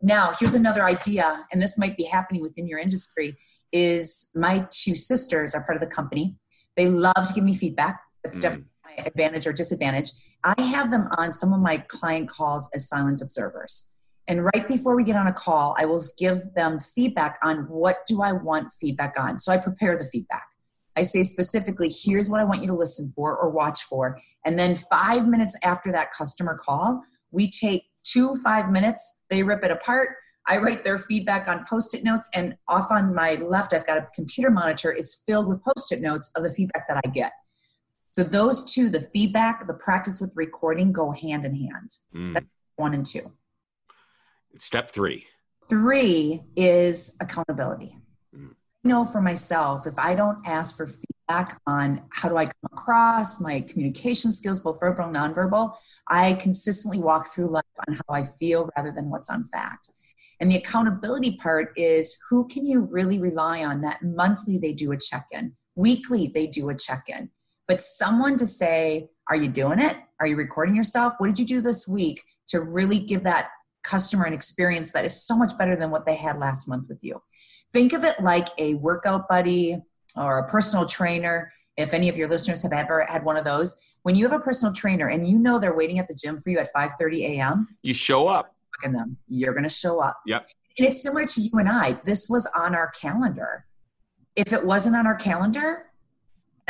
Now, 0.01 0.33
here's 0.39 0.55
another 0.55 0.85
idea, 0.85 1.47
and 1.53 1.61
this 1.61 1.77
might 1.77 1.99
be 1.99 2.05
happening 2.05 2.41
within 2.41 2.67
your 2.67 2.79
industry, 2.79 3.37
is 3.73 4.31
my 4.35 4.67
two 4.71 4.97
sisters 4.97 5.55
are 5.55 5.63
part 5.63 5.77
of 5.77 5.87
the 5.87 5.95
company. 5.95 6.37
They 6.77 6.89
love 6.89 7.27
to 7.27 7.35
give 7.35 7.45
me 7.45 7.55
feedback. 7.55 8.01
That's 8.25 8.39
mm. 8.39 8.43
definitely 8.43 8.71
my 8.85 9.05
advantage 9.05 9.47
or 9.47 9.53
disadvantage. 9.53 10.13
I 10.43 10.61
have 10.63 10.91
them 10.91 11.09
on 11.19 11.35
some 11.35 11.53
of 11.53 11.61
my 11.61 11.77
client 11.77 12.31
calls 12.31 12.71
as 12.73 12.89
silent 12.89 13.21
observers 13.21 13.91
and 14.29 14.45
right 14.45 14.69
before 14.69 14.97
we 14.97 15.05
get 15.05 15.17
on 15.17 15.27
a 15.27 15.33
call 15.33 15.75
i 15.79 15.85
will 15.85 16.03
give 16.19 16.43
them 16.55 16.79
feedback 16.79 17.39
on 17.43 17.59
what 17.69 17.99
do 18.07 18.23
i 18.23 18.33
want 18.33 18.71
feedback 18.81 19.15
on. 19.19 19.39
So 19.39 19.53
i 19.53 19.57
prepare 19.57 19.97
the 19.97 20.05
feedback. 20.05 20.47
I 20.97 21.03
say 21.03 21.23
specifically 21.23 21.89
here's 21.89 22.29
what 22.29 22.41
i 22.41 22.45
want 22.45 22.61
you 22.61 22.67
to 22.69 22.75
listen 22.75 23.11
for 23.11 23.37
or 23.37 23.51
watch 23.51 23.83
for. 23.85 24.19
And 24.45 24.59
then 24.59 24.77
five 24.77 25.27
minutes 25.27 25.57
after 25.63 25.93
that 25.93 26.13
customer 26.13 26.57
call 26.57 27.03
we 27.31 27.51
take 27.51 27.85
two 28.03 28.37
five 28.37 28.71
minutes 28.71 29.19
they 29.31 29.43
rip 29.43 29.65
it 29.65 29.71
apart. 29.71 30.11
I 30.47 30.57
write 30.59 30.85
their 30.85 30.99
feedback 30.99 31.47
on 31.49 31.65
post-it 31.69 32.03
notes 32.03 32.29
and 32.35 32.57
off 32.67 32.91
on 32.91 33.15
my 33.15 33.35
left 33.35 33.75
i've 33.75 33.87
got 33.87 33.99
a 33.99 34.09
computer 34.15 34.51
monitor. 34.51 34.93
It's 34.93 35.23
filled 35.27 35.49
with 35.49 35.63
post-it 35.65 36.01
notes 36.01 36.31
of 36.37 36.43
the 36.43 36.53
feedback 36.53 36.89
that 36.89 37.01
i 37.05 37.09
get. 37.09 37.33
So 38.13 38.23
those 38.25 38.73
two 38.73 38.89
the 38.91 39.01
feedback 39.01 39.67
the 39.67 39.75
practice 39.75 40.21
with 40.21 40.33
recording 40.37 40.93
go 40.93 41.11
hand 41.11 41.45
in 41.45 41.55
hand. 41.55 41.91
Mm. 42.15 42.35
that's 42.35 42.47
one 42.77 42.95
and 42.95 43.05
two 43.05 43.33
Step 44.59 44.91
three. 44.91 45.27
Three 45.69 46.43
is 46.57 47.17
accountability. 47.21 47.97
Mm. 48.35 48.51
I 48.85 48.89
know 48.89 49.05
for 49.05 49.21
myself, 49.21 49.87
if 49.87 49.99
I 49.99 50.15
don't 50.15 50.39
ask 50.47 50.77
for 50.77 50.87
feedback 50.87 51.61
on 51.67 52.03
how 52.11 52.29
do 52.29 52.37
I 52.37 52.47
come 52.47 52.71
across, 52.73 53.41
my 53.41 53.61
communication 53.61 54.33
skills, 54.33 54.61
both 54.61 54.81
verbal 54.81 55.05
and 55.05 55.15
nonverbal, 55.15 55.75
I 56.09 56.35
consistently 56.35 56.99
walk 56.99 57.29
through 57.29 57.51
life 57.51 57.65
on 57.89 57.95
how 57.95 58.15
I 58.15 58.25
feel 58.25 58.69
rather 58.77 58.93
than 58.93 59.11
what's 59.11 59.31
on 59.31 59.47
fact. 59.47 59.91
And 60.41 60.51
the 60.51 60.57
accountability 60.57 61.37
part 61.37 61.73
is 61.77 62.17
who 62.29 62.49
can 62.49 62.65
you 62.65 62.81
really 62.81 63.19
rely 63.19 63.63
on 63.63 63.83
that 63.83 64.03
monthly 64.03 64.59
they 64.59 64.73
do 64.73 64.93
a 64.93 64.97
check 64.97 65.27
in, 65.31 65.53
weekly 65.77 66.31
they 66.35 66.47
do 66.47 66.71
a 66.71 66.75
check 66.75 67.05
in. 67.09 67.31
But 67.69 67.81
someone 67.81 68.37
to 68.39 68.47
say, 68.47 69.11
Are 69.29 69.37
you 69.37 69.49
doing 69.49 69.79
it? 69.79 69.97
Are 70.19 70.27
you 70.27 70.37
recording 70.37 70.75
yourself? 70.75 71.15
What 71.19 71.29
did 71.29 71.39
you 71.39 71.47
do 71.47 71.61
this 71.61 71.87
week 71.87 72.23
to 72.49 72.61
really 72.63 72.99
give 72.99 73.23
that 73.23 73.51
customer 73.83 74.25
an 74.25 74.33
experience 74.33 74.93
that 74.93 75.05
is 75.05 75.23
so 75.23 75.37
much 75.37 75.57
better 75.59 75.77
than 75.77 75.91
what 75.91 76.07
they 76.07 76.15
had 76.15 76.39
last 76.39 76.69
month 76.69 76.89
with 76.89 76.99
you. 77.03 77.21
Think 77.73 77.93
of 77.93 78.05
it 78.05 78.21
like 78.21 78.49
a 78.59 78.75
workout 78.75 79.29
buddy 79.29 79.81
or 80.17 80.39
a 80.39 80.49
personal 80.49 80.87
trainer. 80.87 81.53
If 81.77 81.95
any 81.95 82.09
of 82.09 82.17
your 82.17 82.29
listeners 82.29 82.63
have 82.63 82.73
ever 82.73 83.07
had 83.09 83.25
one 83.25 83.37
of 83.37 83.45
those, 83.45 83.77
when 84.03 84.15
you 84.15 84.29
have 84.29 84.39
a 84.39 84.43
personal 84.43 84.75
trainer 84.75 85.09
and 85.09 85.29
you 85.29 85.39
know 85.39 85.59
they're 85.59 85.77
waiting 85.77 85.99
at 85.99 86.09
the 86.09 86.15
gym 86.15 86.41
for 86.41 86.51
you 86.51 86.59
at 86.59 86.73
5:30 86.75 87.39
a.m., 87.39 87.69
you 87.83 87.95
show 87.95 88.27
up. 88.29 88.55
And 88.83 88.95
them, 88.95 89.19
you're 89.29 89.53
going 89.53 89.65
to 89.65 89.69
show 89.69 90.01
up. 90.01 90.21
Yep. 90.27 90.47
And 90.79 90.89
it's 90.89 91.03
similar 91.03 91.27
to 91.27 91.41
you 91.43 91.51
and 91.59 91.69
I. 91.69 92.01
This 92.05 92.29
was 92.31 92.47
on 92.57 92.75
our 92.75 92.91
calendar. 92.91 93.67
If 94.37 94.53
it 94.53 94.65
wasn't 94.65 94.97
on 94.97 95.07
our 95.07 95.17
calendar, 95.17 95.90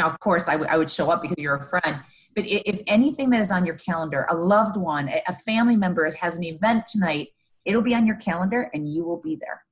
now 0.01 0.09
of 0.09 0.19
course 0.21 0.49
I, 0.49 0.53
w- 0.53 0.71
I 0.71 0.77
would 0.77 0.91
show 0.91 1.11
up 1.11 1.23
because 1.23 1.37
you're 1.39 1.57
a 1.57 1.69
friend 1.73 2.01
but 2.35 2.45
if 2.47 2.81
anything 2.87 3.31
that 3.31 3.41
is 3.41 3.51
on 3.51 3.67
your 3.67 3.75
calendar, 3.75 4.27
a 4.31 4.37
loved 4.37 4.77
one, 4.77 5.11
a 5.27 5.33
family 5.33 5.77
member 5.77 6.09
has 6.21 6.37
an 6.37 6.45
event 6.45 6.87
tonight, 6.87 7.29
it'll 7.65 7.83
be 7.83 7.95
on 7.95 8.07
your 8.07 8.17
calendar 8.17 8.71
and 8.73 8.93
you 8.93 9.05
will 9.05 9.21
be 9.21 9.37
there. 9.37 9.65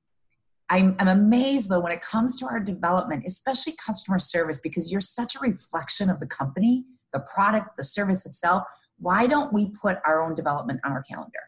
I'm, 0.69 0.95
I'm 0.99 1.07
amazed 1.07 1.69
though 1.69 1.79
when 1.79 1.91
it 1.91 2.01
comes 2.01 2.37
to 2.39 2.45
our 2.45 2.59
development, 2.59 3.23
especially 3.25 3.75
customer 3.83 4.19
service, 4.19 4.59
because 4.59 4.91
you're 4.91 5.01
such 5.01 5.35
a 5.35 5.39
reflection 5.39 6.09
of 6.09 6.19
the 6.19 6.27
company, 6.27 6.85
the 7.13 7.21
product, 7.33 7.77
the 7.77 7.83
service 7.83 8.25
itself. 8.25 8.63
Why 8.99 9.25
don't 9.25 9.51
we 9.53 9.71
put 9.71 9.97
our 10.05 10.21
own 10.21 10.35
development 10.35 10.81
on 10.83 10.91
our 10.91 11.01
calendar? 11.03 11.39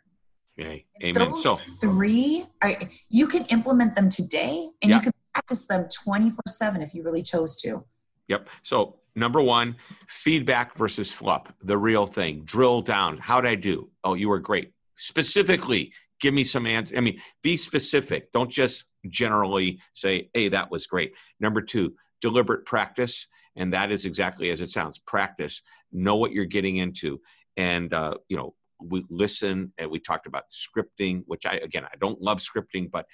Okay. 0.57 0.85
Amen. 1.03 1.29
Those 1.29 1.43
so 1.43 1.55
three, 1.79 2.45
are, 2.61 2.75
you 3.09 3.27
can 3.27 3.45
implement 3.45 3.95
them 3.95 4.09
today 4.09 4.69
and 4.81 4.89
yeah. 4.89 4.95
you 4.95 5.01
can 5.01 5.11
practice 5.33 5.65
them 5.65 5.87
24 6.03 6.39
7 6.47 6.81
if 6.81 6.93
you 6.93 7.03
really 7.03 7.21
chose 7.21 7.57
to. 7.57 7.83
Yep. 8.31 8.47
So 8.63 8.95
number 9.13 9.41
one, 9.41 9.75
feedback 10.07 10.77
versus 10.77 11.11
fluff, 11.11 11.51
the 11.61 11.77
real 11.77 12.07
thing. 12.07 12.43
Drill 12.45 12.81
down. 12.81 13.17
How'd 13.17 13.45
I 13.45 13.55
do? 13.55 13.89
Oh, 14.05 14.13
you 14.13 14.29
were 14.29 14.39
great. 14.39 14.71
Specifically, 14.95 15.91
give 16.21 16.33
me 16.33 16.45
some 16.45 16.65
answer. 16.65 16.95
I 16.95 17.01
mean, 17.01 17.19
be 17.43 17.57
specific. 17.57 18.31
Don't 18.31 18.49
just 18.49 18.85
generally 19.09 19.81
say, 19.91 20.29
hey, 20.33 20.47
that 20.47 20.71
was 20.71 20.87
great. 20.87 21.11
Number 21.41 21.61
two, 21.61 21.93
deliberate 22.21 22.65
practice. 22.65 23.27
And 23.57 23.73
that 23.73 23.91
is 23.91 24.05
exactly 24.05 24.49
as 24.49 24.61
it 24.61 24.69
sounds 24.69 24.97
practice. 24.97 25.61
Know 25.91 26.15
what 26.15 26.31
you're 26.31 26.45
getting 26.45 26.77
into. 26.77 27.19
And, 27.57 27.93
uh, 27.93 28.13
you 28.29 28.37
know, 28.37 28.53
we 28.79 29.03
listen 29.09 29.73
and 29.77 29.91
we 29.91 29.99
talked 29.99 30.25
about 30.25 30.45
scripting, 30.51 31.23
which 31.25 31.45
I, 31.45 31.55
again, 31.55 31.83
I 31.83 31.97
don't 31.99 32.21
love 32.21 32.37
scripting, 32.37 32.89
but, 32.89 33.07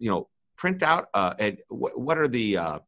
you 0.00 0.10
know, 0.10 0.28
print 0.56 0.82
out, 0.82 1.10
uh, 1.14 1.34
and 1.38 1.58
what, 1.68 1.96
what 1.96 2.18
are 2.18 2.26
the, 2.26 2.56
uh, 2.56 2.78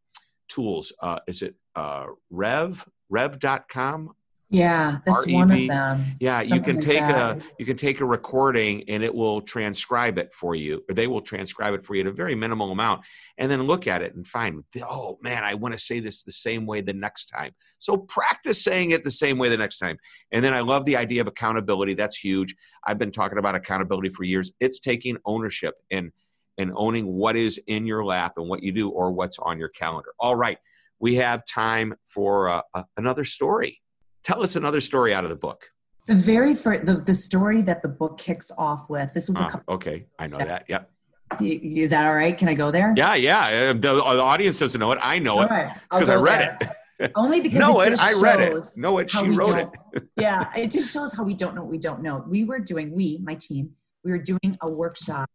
tools. 0.48 0.92
Uh, 1.00 1.18
is 1.26 1.42
it 1.42 1.54
uh, 1.76 2.06
Rev, 2.30 2.86
rev.com? 3.08 4.12
Yeah, 4.48 4.98
that's 5.04 5.26
one 5.26 5.50
of 5.50 5.66
them. 5.66 6.04
Yeah, 6.20 6.40
you 6.40 6.60
can 6.60 6.76
like 6.76 6.84
take 6.84 7.00
that. 7.00 7.38
a 7.38 7.42
you 7.58 7.66
can 7.66 7.76
take 7.76 8.00
a 8.00 8.04
recording 8.04 8.88
and 8.88 9.02
it 9.02 9.12
will 9.12 9.40
transcribe 9.40 10.18
it 10.18 10.32
for 10.32 10.54
you, 10.54 10.84
or 10.88 10.94
they 10.94 11.08
will 11.08 11.20
transcribe 11.20 11.74
it 11.74 11.84
for 11.84 11.96
you 11.96 12.02
at 12.02 12.06
a 12.06 12.12
very 12.12 12.36
minimal 12.36 12.70
amount, 12.70 13.02
and 13.38 13.50
then 13.50 13.64
look 13.64 13.88
at 13.88 14.02
it 14.02 14.14
and 14.14 14.24
find, 14.24 14.62
oh 14.82 15.18
man, 15.20 15.42
I 15.42 15.54
want 15.54 15.74
to 15.74 15.80
say 15.80 15.98
this 15.98 16.22
the 16.22 16.30
same 16.30 16.64
way 16.64 16.80
the 16.80 16.92
next 16.92 17.24
time. 17.24 17.50
So 17.80 17.96
practice 17.96 18.62
saying 18.62 18.92
it 18.92 19.02
the 19.02 19.10
same 19.10 19.36
way 19.36 19.48
the 19.48 19.56
next 19.56 19.78
time. 19.78 19.98
And 20.30 20.44
then 20.44 20.54
I 20.54 20.60
love 20.60 20.84
the 20.84 20.96
idea 20.96 21.22
of 21.22 21.26
accountability. 21.26 21.94
That's 21.94 22.16
huge. 22.16 22.54
I've 22.86 22.98
been 22.98 23.10
talking 23.10 23.38
about 23.38 23.56
accountability 23.56 24.10
for 24.10 24.22
years. 24.22 24.52
It's 24.60 24.78
taking 24.78 25.16
ownership 25.24 25.74
and 25.90 26.12
and 26.56 26.72
owning 26.76 27.06
what 27.06 27.36
is 27.36 27.60
in 27.66 27.84
your 27.84 28.04
lap 28.04 28.34
and 28.36 28.48
what 28.48 28.62
you 28.62 28.70
do 28.70 28.90
or 28.90 29.10
what's 29.10 29.38
on 29.40 29.58
your 29.58 29.68
calendar. 29.68 30.10
All 30.20 30.36
right, 30.36 30.58
we 30.98 31.16
have 31.16 31.44
time 31.44 31.94
for 32.06 32.48
uh, 32.48 32.82
another 32.96 33.24
story. 33.24 33.80
Tell 34.24 34.42
us 34.42 34.56
another 34.56 34.80
story 34.80 35.14
out 35.14 35.24
of 35.24 35.30
the 35.30 35.36
book. 35.36 35.70
The 36.06 36.14
very 36.14 36.54
first, 36.54 36.86
the, 36.86 36.94
the 36.94 37.14
story 37.14 37.62
that 37.62 37.82
the 37.82 37.88
book 37.88 38.18
kicks 38.18 38.50
off 38.56 38.88
with. 38.88 39.12
This 39.12 39.28
was 39.28 39.38
a 39.38 39.44
uh, 39.44 39.48
couple. 39.48 39.74
Okay, 39.74 40.06
I 40.18 40.26
know 40.26 40.38
that. 40.38 40.66
Yep. 40.68 40.90
Is 41.40 41.90
that 41.90 42.06
all 42.06 42.14
right? 42.14 42.36
Can 42.38 42.48
I 42.48 42.54
go 42.54 42.70
there? 42.70 42.94
Yeah, 42.96 43.14
yeah. 43.14 43.72
The, 43.72 43.80
the 43.80 44.02
audience 44.02 44.58
doesn't 44.58 44.80
know 44.80 44.92
it. 44.92 44.98
I 45.02 45.18
know 45.18 45.42
it. 45.42 45.50
Right. 45.50 45.76
because 45.90 46.08
I 46.08 46.14
read 46.14 46.40
there. 46.40 46.58
it. 46.60 47.12
Only 47.16 47.40
because 47.40 47.58
know 47.58 47.80
it, 47.80 47.92
it 47.92 48.00
I 48.00 48.14
read 48.14 48.40
it. 48.40 48.64
Know 48.76 48.98
it. 48.98 49.10
She 49.10 49.28
wrote 49.28 49.58
it. 49.92 50.04
yeah, 50.16 50.50
it 50.56 50.70
just 50.70 50.92
shows 50.94 51.14
how 51.14 51.24
we 51.24 51.34
don't 51.34 51.54
know 51.54 51.62
what 51.62 51.70
we 51.70 51.78
don't 51.78 52.00
know. 52.00 52.24
We 52.26 52.44
were 52.44 52.58
doing, 52.58 52.94
we, 52.94 53.18
my 53.22 53.34
team, 53.34 53.72
we 54.02 54.12
were 54.12 54.22
doing 54.22 54.56
a 54.62 54.70
workshop 54.70 55.28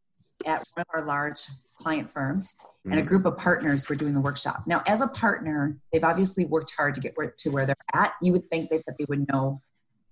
at 0.46 0.66
one 0.74 0.82
of 0.82 0.88
our 0.94 1.06
large 1.06 1.40
client 1.76 2.10
firms, 2.10 2.56
and 2.84 2.94
a 2.94 2.98
mm-hmm. 2.98 3.08
group 3.08 3.26
of 3.26 3.38
partners 3.38 3.88
were 3.90 3.96
doing 3.96 4.14
the 4.14 4.22
workshop. 4.22 4.64
Now, 4.66 4.84
as 4.88 5.02
a 5.02 5.08
partner, 5.08 5.78
they've 5.92 6.04
obviously 6.04 6.46
worked 6.46 6.74
hard 6.76 6.96
to 6.96 7.02
get 7.02 7.16
to 7.16 7.50
where 7.50 7.66
they're 7.66 7.76
at. 7.94 8.14
You 8.22 8.34
would 8.34 8.50
think 8.50 8.70
that 8.70 8.84
they 8.98 9.06
would 9.08 9.28
know 9.28 9.62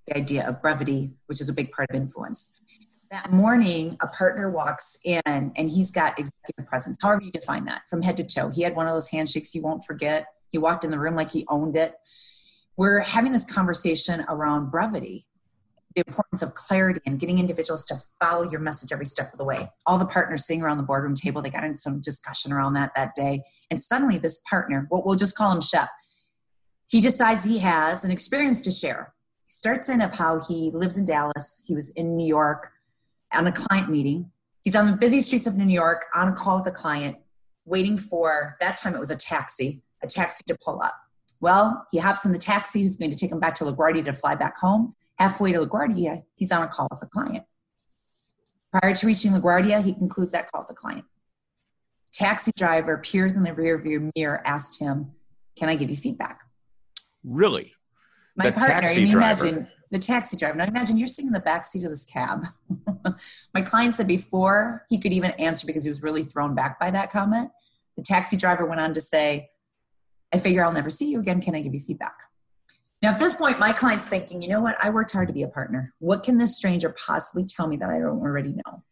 the 0.08 0.18
idea 0.18 0.48
of 0.48 0.62
brevity, 0.62 1.12
which 1.28 1.42
is 1.42 1.50
a 1.50 1.54
big 1.54 1.72
part 1.72 1.90
of 1.90 1.96
influence. 1.96 2.52
That 3.12 3.32
morning, 3.32 3.98
a 4.02 4.08
partner 4.08 4.52
walks 4.52 4.98
in 5.04 5.22
and 5.26 5.70
he's 5.70 5.90
got 5.90 6.20
executive 6.20 6.66
presence, 6.68 6.98
however 7.02 7.24
you 7.24 7.32
define 7.32 7.66
that, 7.66 7.82
from 7.90 8.04
head 8.04 8.18
to 8.18 8.24
toe. 8.24 8.50
He 8.50 8.62
had 8.62 8.76
one 8.76 8.88
of 8.88 8.94
those 8.94 9.08
handshakes 9.08 9.56
you 9.56 9.64
won't 9.64 9.84
forget. 9.84 10.28
He 10.52 10.60
walked 10.60 10.84
in 10.84 10.92
the 10.92 11.00
room 11.00 11.16
like 11.16 11.32
he 11.32 11.46
owned 11.48 11.76
it. 11.76 11.96
We're 12.78 13.00
having 13.00 13.32
this 13.32 13.52
conversation 13.52 14.26
around 14.30 14.70
brevity 14.70 15.26
the 16.00 16.10
importance 16.10 16.42
of 16.42 16.54
clarity 16.54 17.02
and 17.06 17.20
getting 17.20 17.40
individuals 17.40 17.86
to 17.86 17.96
follow 18.20 18.50
your 18.50 18.60
message 18.60 18.92
every 18.92 19.06
step 19.06 19.32
of 19.32 19.38
the 19.38 19.44
way. 19.44 19.70
All 19.86 19.98
the 19.98 20.06
partners 20.06 20.46
sitting 20.46 20.62
around 20.62 20.78
the 20.78 20.84
boardroom 20.84 21.16
table, 21.16 21.42
they 21.42 21.50
got 21.50 21.64
into 21.64 21.78
some 21.78 22.02
discussion 22.02 22.52
around 22.52 22.74
that 22.74 22.92
that 22.96 23.16
day. 23.16 23.44
And 23.70 23.82
suddenly, 23.82 24.18
this 24.18 24.42
partner, 24.50 24.86
what 24.90 25.06
we'll 25.06 25.16
just 25.16 25.36
call 25.36 25.52
him 25.52 25.62
Shep, 25.62 25.90
he 26.88 27.02
decides 27.02 27.44
he 27.44 27.60
has 27.60 28.06
an 28.06 28.12
experience 28.12 28.62
to 28.62 28.72
share. 28.72 29.14
He 29.48 29.52
starts 29.52 29.90
in 29.90 30.02
of 30.02 30.14
how 30.14 30.42
he 30.48 30.72
lives 30.74 30.98
in 30.98 31.06
Dallas. 31.06 31.64
He 31.66 31.76
was 31.76 31.90
in 31.92 32.16
New 32.16 32.28
York 32.28 32.72
on 33.34 33.46
a 33.48 33.52
client 33.52 33.90
meeting. 33.90 34.32
He's 34.64 34.76
on 34.76 34.90
the 34.90 34.98
busy 34.98 35.20
streets 35.20 35.48
of 35.48 35.58
New 35.58 35.72
York 35.72 36.06
on 36.16 36.30
a 36.30 36.34
call 36.34 36.58
with 36.58 36.68
a 36.68 36.72
client, 36.72 37.18
waiting 37.66 37.98
for 37.98 38.58
that 38.60 38.78
time 38.78 38.96
it 38.96 39.00
was 39.00 39.12
a 39.12 39.16
taxi, 39.16 39.82
a 40.02 40.08
taxi 40.08 40.44
to 40.48 40.58
pull 40.64 40.82
up. 40.82 40.96
Well, 41.42 41.86
he 41.92 42.00
hops 42.00 42.26
in 42.26 42.32
the 42.32 42.40
taxi 42.40 42.84
who's 42.84 42.98
going 42.98 43.12
to 43.12 43.18
take 43.18 43.32
him 43.32 43.40
back 43.40 43.56
to 43.56 43.64
LaGuardia 43.64 44.06
to 44.06 44.14
fly 44.14 44.36
back 44.36 44.58
home. 44.58 44.96
Halfway 45.20 45.52
to 45.52 45.60
LaGuardia, 45.60 46.24
he's 46.36 46.52
on 46.52 46.64
a 46.64 46.68
call 46.68 46.88
with 46.90 47.04
a 47.04 47.06
client. 47.06 47.44
Prior 48.72 48.96
to 48.96 49.06
reaching 49.06 49.34
LaGuardia, 49.34 49.84
he 49.84 49.94
concludes 49.94 50.32
that 50.32 50.50
call 50.50 50.62
with 50.62 50.70
a 50.70 50.74
client. 50.74 51.06
Taxi 52.12 52.52
driver 52.58 52.98
peers 52.98 53.36
in 53.36 53.44
the 53.44 53.54
rear 53.54 53.78
view 53.78 54.12
mirror, 54.16 54.42
asked 54.46 54.80
him, 54.80 55.12
Can 55.58 55.70
I 55.70 55.76
give 55.76 55.90
you 55.90 55.98
feedback? 55.98 56.42
Really? 57.24 57.74
My 58.36 58.46
the 58.46 58.52
partner, 58.54 58.82
taxi 58.82 59.10
imagine 59.12 59.68
the 59.92 60.00
taxi 60.00 60.38
driver. 60.38 60.56
Now 60.56 60.66
imagine 60.66 60.98
you're 60.98 61.08
sitting 61.08 61.28
in 61.28 61.34
the 61.34 61.40
back 61.40 61.66
seat 61.66 61.84
of 61.84 61.90
this 61.90 62.06
cab. 62.06 62.48
My 63.54 63.62
client 63.62 63.96
said 63.96 64.08
before 64.08 64.86
he 64.88 65.00
could 65.00 65.12
even 65.12 65.32
answer 65.32 65.68
because 65.68 65.84
he 65.84 65.90
was 65.90 66.04
really 66.04 66.24
thrown 66.24 66.56
back 66.56 66.80
by 66.80 66.92
that 66.92 67.12
comment. 67.12 67.50
The 67.98 68.04
taxi 68.04 68.38
driver 68.38 68.66
went 68.66 68.80
on 68.80 68.94
to 68.94 69.02
say, 69.02 69.50
I 70.32 70.38
figure 70.38 70.64
I'll 70.64 70.72
never 70.72 70.90
see 70.90 71.10
you 71.10 71.20
again. 71.20 71.42
Can 71.42 71.56
I 71.56 71.62
give 71.62 71.74
you 71.74 71.80
feedback? 71.80 72.16
Now, 73.02 73.12
at 73.12 73.20
this 73.20 73.34
point, 73.34 73.60
my 73.60 73.72
client's 73.72 74.08
thinking, 74.08 74.42
you 74.42 74.50
know 74.50 74.60
what? 74.60 74.78
I 74.84 74.90
worked 74.90 75.14
hard 75.14 75.30
to 75.30 75.34
be 75.34 75.44
a 75.44 75.48
partner. 75.48 75.94
What 76.00 76.24
can 76.24 76.38
this 76.38 76.58
stranger 76.58 76.90
possibly 76.90 77.46
tell 77.46 77.68
me 77.68 77.78
that 77.78 77.90
I 77.90 78.00
don't 78.00 78.20
already 78.20 78.54
know? 78.66 78.84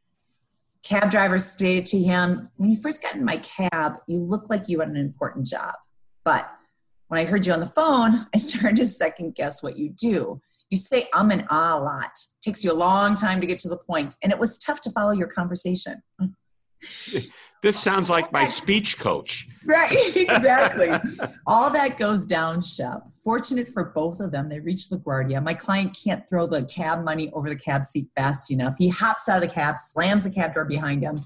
Cab 0.83 1.09
driver 1.09 1.39
stated 1.39 1.85
to 1.87 1.99
him, 1.99 2.49
When 2.55 2.69
you 2.69 2.81
first 2.81 3.01
got 3.01 3.15
in 3.15 3.25
my 3.25 3.37
cab, 3.37 3.95
you 4.07 4.19
looked 4.19 4.49
like 4.49 4.69
you 4.69 4.79
had 4.79 4.87
an 4.87 4.95
important 4.95 5.45
job. 5.45 5.75
But 6.23 6.49
when 7.07 7.19
I 7.19 7.25
heard 7.25 7.45
you 7.45 7.51
on 7.51 7.59
the 7.59 7.65
phone, 7.65 8.27
I 8.33 8.37
started 8.37 8.77
to 8.77 8.85
second 8.85 9.35
guess 9.35 9.61
what 9.61 9.77
you 9.77 9.89
do. 9.89 10.41
You 10.69 10.77
say 10.77 11.07
um 11.13 11.31
and 11.31 11.45
ah 11.49 11.77
a 11.77 11.79
lot. 11.79 12.11
Takes 12.41 12.63
you 12.63 12.71
a 12.71 12.73
long 12.73 13.15
time 13.15 13.41
to 13.41 13.47
get 13.47 13.59
to 13.59 13.69
the 13.69 13.77
point, 13.77 14.15
and 14.23 14.31
it 14.31 14.39
was 14.39 14.57
tough 14.57 14.81
to 14.81 14.91
follow 14.91 15.11
your 15.11 15.27
conversation. 15.27 16.03
This 17.63 17.79
sounds 17.79 18.09
like 18.09 18.31
my 18.31 18.45
speech 18.45 18.99
coach. 18.99 19.47
Right, 19.65 19.91
exactly. 20.15 20.89
All 21.45 21.69
that 21.71 21.97
goes 21.97 22.25
down, 22.25 22.61
Shep. 22.61 23.03
Fortunate 23.23 23.67
for 23.67 23.85
both 23.85 24.19
of 24.19 24.31
them, 24.31 24.47
they 24.47 24.59
reach 24.59 24.89
LaGuardia. 24.89 25.43
My 25.43 25.53
client 25.53 25.97
can't 26.01 26.27
throw 26.29 26.47
the 26.47 26.63
cab 26.63 27.03
money 27.03 27.31
over 27.33 27.49
the 27.49 27.55
cab 27.55 27.83
seat 27.83 28.07
fast 28.15 28.51
enough. 28.51 28.75
He 28.77 28.87
hops 28.89 29.27
out 29.27 29.43
of 29.43 29.49
the 29.49 29.53
cab, 29.53 29.79
slams 29.79 30.23
the 30.23 30.29
cab 30.29 30.53
door 30.53 30.65
behind 30.65 31.03
him. 31.03 31.19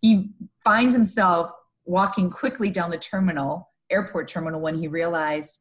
He 0.00 0.30
finds 0.62 0.94
himself 0.94 1.50
walking 1.84 2.30
quickly 2.30 2.70
down 2.70 2.90
the 2.90 2.98
terminal, 2.98 3.70
airport 3.90 4.28
terminal, 4.28 4.60
when 4.60 4.76
he 4.76 4.88
realized 4.88 5.58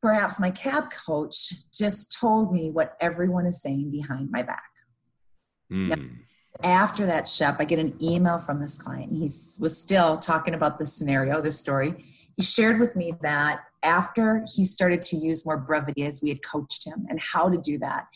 perhaps 0.00 0.38
my 0.38 0.50
cab 0.50 0.90
coach 0.90 1.52
just 1.72 2.16
told 2.18 2.52
me 2.52 2.70
what 2.70 2.96
everyone 3.00 3.46
is 3.46 3.60
saying 3.60 3.90
behind 3.90 4.30
my 4.30 4.42
back. 4.42 4.62
Mm. 5.72 5.88
Now, 5.88 5.96
after 6.62 7.06
that 7.06 7.28
shep 7.28 7.56
i 7.60 7.64
get 7.64 7.78
an 7.78 7.96
email 8.02 8.38
from 8.38 8.60
this 8.60 8.76
client. 8.76 9.12
He 9.12 9.22
was 9.60 9.80
still 9.80 10.18
talking 10.18 10.54
about 10.54 10.78
this 10.78 10.92
scenario 10.92 11.40
this 11.40 11.58
story. 11.58 11.94
He 12.36 12.42
shared 12.42 12.78
with 12.78 12.96
me 12.96 13.14
that 13.22 13.60
after 13.82 14.44
he 14.54 14.64
started 14.64 15.02
to 15.02 15.16
use 15.16 15.46
more 15.46 15.56
brevity 15.56 16.04
as 16.04 16.20
we 16.22 16.28
had 16.28 16.42
coached 16.42 16.84
him 16.84 17.06
and 17.08 17.20
how 17.20 17.48
to 17.48 17.58
do 17.58 17.78
that 17.78 18.06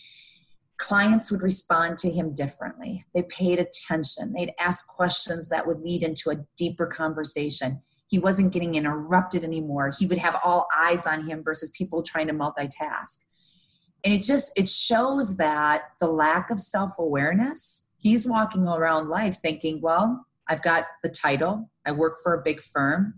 clients 0.83 1.31
would 1.31 1.43
respond 1.43 1.97
to 1.97 2.11
him 2.11 2.35
differently. 2.35 3.05
They 3.15 3.23
paid 3.23 3.61
attention. 3.61 4.33
They'd 4.33 4.53
ask 4.59 4.89
questions 4.89 5.49
that 5.49 5.65
would 5.65 5.81
lead 5.81 6.03
into 6.03 6.31
a 6.31 6.45
deeper 6.57 6.87
conversation. 6.87 7.81
He 8.09 8.19
wasn't 8.19 8.53
getting 8.53 8.75
interrupted 8.75 9.45
anymore. 9.45 9.93
He 9.97 10.07
would 10.07 10.19
have 10.19 10.41
all 10.43 10.67
eyes 10.77 11.07
on 11.07 11.25
him 11.25 11.45
versus 11.45 11.71
people 11.71 12.03
trying 12.03 12.27
to 12.27 12.35
multitask. 12.35 13.21
And 14.03 14.13
it 14.13 14.23
just 14.23 14.53
it 14.59 14.69
shows 14.69 15.37
that 15.37 15.83
the 16.01 16.09
lack 16.09 16.51
of 16.51 16.59
self-awareness 16.59 17.87
he's 18.03 18.27
walking 18.27 18.67
around 18.67 19.09
life 19.09 19.39
thinking, 19.39 19.81
well, 19.81 20.27
I've 20.49 20.63
got 20.63 20.87
the 21.05 21.09
title, 21.09 21.71
I 21.87 21.93
work 21.93 22.19
for 22.23 22.35
a 22.35 22.43
big 22.43 22.61
firm, 22.61 23.15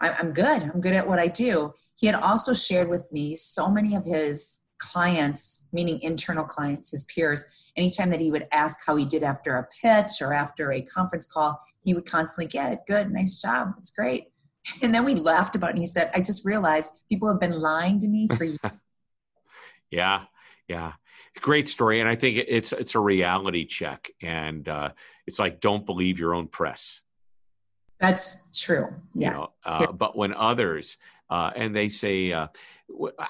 I'm 0.00 0.32
good, 0.32 0.62
I'm 0.62 0.80
good 0.80 0.92
at 0.92 1.08
what 1.08 1.18
I 1.18 1.28
do. 1.28 1.72
He 1.96 2.06
had 2.06 2.16
also 2.16 2.52
shared 2.52 2.88
with 2.88 3.10
me 3.10 3.34
so 3.34 3.70
many 3.70 3.94
of 3.94 4.04
his 4.04 4.60
clients, 4.78 5.64
meaning 5.72 6.00
internal 6.02 6.44
clients, 6.44 6.90
his 6.90 7.04
peers, 7.04 7.46
anytime 7.76 8.10
that 8.10 8.20
he 8.20 8.30
would 8.30 8.46
ask 8.52 8.80
how 8.86 8.96
he 8.96 9.04
did 9.04 9.22
after 9.22 9.56
a 9.56 9.66
pitch 9.82 10.20
or 10.20 10.32
after 10.32 10.72
a 10.72 10.82
conference 10.82 11.26
call, 11.26 11.60
he 11.84 11.94
would 11.94 12.06
constantly 12.06 12.46
get 12.46 12.72
it. 12.72 12.80
Good, 12.86 13.10
nice 13.12 13.40
job, 13.40 13.74
it's 13.78 13.90
great. 13.90 14.28
And 14.80 14.94
then 14.94 15.04
we 15.04 15.14
laughed 15.14 15.56
about 15.56 15.70
it 15.70 15.74
and 15.74 15.80
he 15.80 15.86
said, 15.86 16.10
I 16.14 16.20
just 16.20 16.46
realized 16.46 16.94
people 17.10 17.28
have 17.28 17.38
been 17.38 17.60
lying 17.60 18.00
to 18.00 18.08
me 18.08 18.28
for 18.28 18.44
years. 18.44 18.58
yeah, 19.90 20.22
yeah 20.68 20.92
great 21.40 21.68
story 21.68 22.00
and 22.00 22.08
i 22.08 22.14
think 22.14 22.42
it's 22.48 22.72
it's 22.72 22.94
a 22.94 23.00
reality 23.00 23.64
check 23.64 24.10
and 24.22 24.68
uh, 24.68 24.90
it's 25.26 25.38
like 25.38 25.60
don't 25.60 25.86
believe 25.86 26.18
your 26.18 26.34
own 26.34 26.46
press 26.46 27.00
that's 28.00 28.42
true 28.54 28.88
yes. 29.14 29.32
You 29.32 29.38
know, 29.38 29.52
uh, 29.64 29.92
but 29.92 30.16
when 30.16 30.34
others 30.34 30.96
uh, 31.30 31.50
and 31.56 31.74
they 31.74 31.88
say 31.88 32.32
uh, 32.32 32.48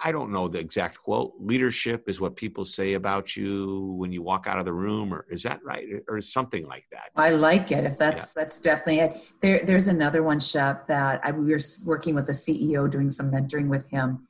i 0.03 0.11
don't 0.13 0.33
know 0.33 0.49
the 0.49 0.59
exact 0.59 0.99
quote 0.99 1.33
leadership 1.39 2.09
is 2.09 2.21
what 2.21 2.37
people 2.37 2.65
say 2.65 2.95
about 2.95 3.37
you 3.37 3.95
when 3.99 4.13
you 4.13 4.21
walk 4.23 4.47
out 4.47 4.59
of 4.59 4.65
the 4.65 4.73
room 4.73 5.15
or 5.15 5.27
is 5.31 5.43
that 5.45 5.61
right 5.65 5.87
or 6.09 6.21
something 6.21 6.67
like 6.67 6.87
that 6.91 7.11
i 7.17 7.31
like 7.31 7.71
it 7.71 7.85
if 7.85 7.97
that's 7.97 8.35
yeah. 8.37 8.43
that's 8.43 8.59
definitely 8.59 9.01
it 9.01 9.23
there, 9.41 9.65
there's 9.65 9.89
another 9.89 10.23
one 10.23 10.41
shep 10.41 10.87
that 10.89 11.21
I, 11.25 11.31
we 11.31 11.53
were 11.53 11.61
working 11.85 12.15
with 12.15 12.29
a 12.29 12.33
ceo 12.33 12.91
doing 12.91 13.11
some 13.11 13.31
mentoring 13.31 13.69
with 13.69 13.89
him 13.89 14.27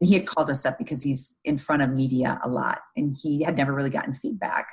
he 0.00 0.14
had 0.14 0.26
called 0.26 0.50
us 0.50 0.64
up 0.64 0.78
because 0.78 1.02
he's 1.02 1.36
in 1.44 1.58
front 1.58 1.82
of 1.82 1.90
media 1.90 2.40
a 2.42 2.48
lot 2.48 2.78
and 2.96 3.14
he 3.22 3.42
had 3.42 3.56
never 3.56 3.74
really 3.74 3.90
gotten 3.90 4.14
feedback. 4.14 4.68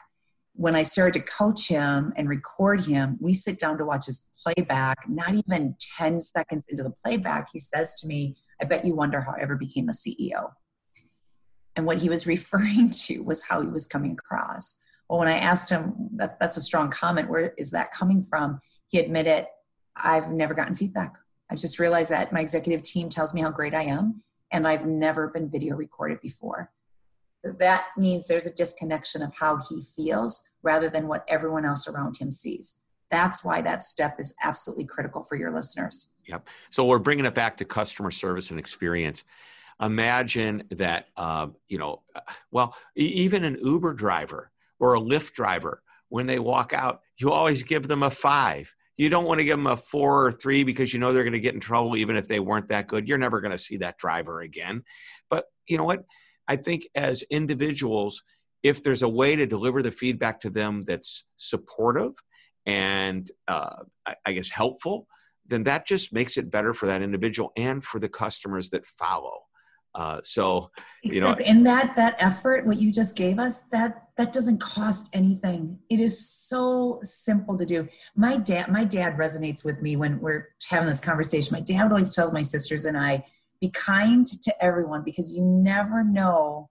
When 0.53 0.75
I 0.75 0.83
started 0.83 1.13
to 1.19 1.25
coach 1.25 1.67
him 1.67 2.13
and 2.15 2.29
record 2.29 2.85
him, 2.85 3.17
we 3.19 3.33
sit 3.33 3.59
down 3.59 3.77
to 3.77 3.85
watch 3.85 4.05
his 4.05 4.25
playback. 4.43 4.97
Not 5.07 5.33
even 5.33 5.75
10 5.97 6.21
seconds 6.21 6.65
into 6.69 6.81
the 6.81 6.93
playback, 7.03 7.49
he 7.51 7.59
says 7.59 7.99
to 8.01 8.07
me, 8.07 8.37
I 8.61 8.65
bet 8.65 8.85
you 8.85 8.95
wonder 8.95 9.21
how 9.21 9.33
I 9.33 9.41
ever 9.41 9.55
became 9.55 9.89
a 9.89 9.91
CEO. 9.91 10.51
And 11.75 11.85
what 11.85 11.97
he 11.97 12.09
was 12.09 12.25
referring 12.27 12.89
to 12.89 13.19
was 13.19 13.43
how 13.43 13.61
he 13.61 13.67
was 13.67 13.85
coming 13.85 14.13
across. 14.13 14.79
Well, 15.09 15.19
when 15.19 15.27
I 15.27 15.37
asked 15.37 15.69
him, 15.69 16.09
that, 16.15 16.39
that's 16.39 16.57
a 16.57 16.61
strong 16.61 16.89
comment, 16.89 17.29
where 17.29 17.53
is 17.57 17.71
that 17.71 17.91
coming 17.91 18.23
from? 18.23 18.59
He 18.87 18.99
admitted, 18.99 19.47
I've 19.95 20.31
never 20.31 20.53
gotten 20.53 20.73
feedback. 20.73 21.13
I've 21.51 21.59
just 21.59 21.79
realized 21.79 22.11
that 22.11 22.33
my 22.33 22.41
executive 22.41 22.83
team 22.83 23.09
tells 23.09 23.33
me 23.33 23.41
how 23.41 23.51
great 23.51 23.73
I 23.73 23.83
am 23.83 24.23
and 24.51 24.67
I've 24.67 24.85
never 24.85 25.27
been 25.27 25.49
video 25.49 25.75
recorded 25.75 26.21
before. 26.21 26.71
That 27.43 27.85
means 27.97 28.27
there's 28.27 28.45
a 28.45 28.53
disconnection 28.53 29.21
of 29.21 29.33
how 29.33 29.59
he 29.69 29.81
feels 29.81 30.43
rather 30.63 30.89
than 30.89 31.07
what 31.07 31.23
everyone 31.27 31.65
else 31.65 31.87
around 31.87 32.17
him 32.17 32.31
sees. 32.31 32.75
That's 33.09 33.43
why 33.43 33.61
that 33.61 33.83
step 33.83 34.19
is 34.19 34.33
absolutely 34.43 34.85
critical 34.85 35.23
for 35.23 35.37
your 35.37 35.53
listeners. 35.53 36.09
Yep. 36.25 36.49
So 36.71 36.85
we're 36.85 36.99
bringing 36.99 37.25
it 37.25 37.33
back 37.33 37.55
to 37.57 37.65
customer 37.65 38.11
service 38.11 38.49
and 38.51 38.59
experience. 38.59 39.23
Imagine 39.81 40.63
that, 40.71 41.07
uh, 41.15 41.47
you 41.67 41.77
know, 41.77 42.01
well, 42.51 42.75
even 42.95 43.43
an 43.43 43.59
Uber 43.63 43.93
driver 43.93 44.51
or 44.79 44.95
a 44.95 44.99
Lyft 44.99 45.33
driver, 45.33 45.81
when 46.09 46.25
they 46.25 46.39
walk 46.39 46.73
out, 46.73 47.01
you 47.17 47.31
always 47.31 47.63
give 47.63 47.87
them 47.87 48.03
a 48.03 48.09
five. 48.09 48.73
You 48.97 49.09
don't 49.09 49.25
want 49.25 49.37
to 49.39 49.43
give 49.43 49.57
them 49.57 49.67
a 49.67 49.77
four 49.77 50.25
or 50.25 50.31
three 50.31 50.63
because 50.63 50.91
you 50.91 50.99
know 50.99 51.13
they're 51.13 51.23
going 51.23 51.33
to 51.33 51.39
get 51.39 51.53
in 51.53 51.59
trouble 51.59 51.95
even 51.95 52.15
if 52.15 52.27
they 52.27 52.39
weren't 52.39 52.69
that 52.69 52.87
good. 52.87 53.07
You're 53.07 53.19
never 53.19 53.41
going 53.41 53.51
to 53.51 53.59
see 53.59 53.77
that 53.77 53.97
driver 53.97 54.41
again. 54.41 54.83
But 55.29 55.45
you 55.67 55.77
know 55.77 55.83
what? 55.83 56.03
I 56.47 56.55
think 56.55 56.87
as 56.95 57.21
individuals, 57.23 58.23
if 58.63 58.81
there's 58.81 59.03
a 59.03 59.09
way 59.09 59.35
to 59.35 59.45
deliver 59.45 59.83
the 59.83 59.91
feedback 59.91 60.41
to 60.41 60.49
them 60.49 60.83
that's 60.85 61.25
supportive 61.37 62.13
and 62.65 63.29
uh, 63.47 63.83
I, 64.25 64.33
guess 64.33 64.49
helpful, 64.49 65.07
then 65.45 65.63
that 65.63 65.85
just 65.85 66.11
makes 66.11 66.35
it 66.35 66.51
better 66.51 66.73
for 66.73 66.87
that 66.87 67.01
individual 67.01 67.51
and 67.55 67.83
for 67.83 67.99
the 67.99 68.09
customers 68.09 68.69
that 68.71 68.85
follow. 68.85 69.41
Uh, 69.95 70.19
so, 70.23 70.69
Except 71.03 71.15
you 71.15 71.21
know, 71.21 71.49
in 71.49 71.63
that 71.63 71.95
that 71.95 72.15
effort, 72.19 72.65
what 72.65 72.77
you 72.77 72.91
just 72.91 73.15
gave 73.15 73.39
us, 73.39 73.63
that 73.71 74.06
that 74.17 74.33
doesn't 74.33 74.59
cost 74.59 75.09
anything. 75.13 75.77
It 75.89 75.99
is 75.99 76.27
so 76.27 76.99
simple 77.03 77.57
to 77.57 77.65
do. 77.65 77.87
My 78.15 78.37
dad, 78.37 78.69
my 78.69 78.83
dad 78.83 79.15
resonates 79.15 79.63
with 79.63 79.81
me 79.81 79.95
when 79.95 80.19
we're 80.19 80.49
having 80.67 80.87
this 80.87 80.99
conversation. 80.99 81.53
My 81.53 81.61
dad 81.61 81.83
would 81.83 81.91
always 81.91 82.13
tell 82.13 82.31
my 82.31 82.41
sisters 82.41 82.85
and 82.85 82.97
I, 82.97 83.25
be 83.61 83.69
kind 83.69 84.25
to 84.25 84.63
everyone 84.63 85.03
because 85.03 85.33
you 85.33 85.43
never 85.43 86.03
know 86.03 86.69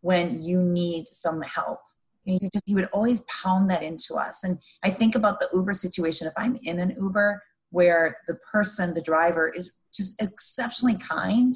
when 0.00 0.42
you 0.42 0.62
need 0.62 1.08
some 1.08 1.42
help. 1.42 1.80
You 2.24 2.38
just 2.52 2.64
would 2.68 2.88
always 2.92 3.22
pound 3.22 3.70
that 3.70 3.82
into 3.82 4.14
us. 4.14 4.44
And 4.44 4.58
I 4.82 4.90
think 4.90 5.14
about 5.14 5.40
the 5.40 5.48
Uber 5.54 5.72
situation. 5.72 6.26
If 6.26 6.34
I'm 6.36 6.58
in 6.62 6.78
an 6.78 6.94
Uber 6.98 7.42
where 7.70 8.18
the 8.26 8.34
person, 8.34 8.92
the 8.92 9.00
driver, 9.00 9.48
is 9.48 9.74
just 9.92 10.20
exceptionally 10.20 10.96
kind, 10.96 11.54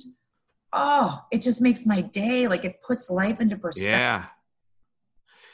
oh, 0.73 1.23
it 1.31 1.43
just 1.43 1.61
makes 1.61 1.85
my 1.85 2.01
day. 2.01 2.49
Like 2.49 2.65
it 2.65 2.81
puts 2.81 3.11
life 3.11 3.41
into 3.41 3.57
perspective. 3.57 3.93
Yeah. 3.93 4.27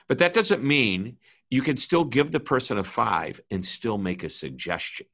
But 0.09 0.19
that 0.19 0.35
doesn't 0.35 0.65
mean 0.65 1.19
you 1.51 1.63
can 1.63 1.77
still 1.77 2.05
give 2.05 2.31
the 2.31 2.41
person 2.41 2.79
a 2.79 2.85
five 2.85 3.41
and 3.51 3.65
still 3.65 3.99
make 3.99 4.25
a 4.25 4.31
suggestion 4.31 5.07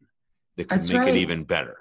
that 0.57 0.69
could 0.69 0.79
That's 0.79 0.91
make 0.91 1.01
right. 1.01 1.15
it 1.15 1.19
even 1.19 1.45
better. 1.45 1.79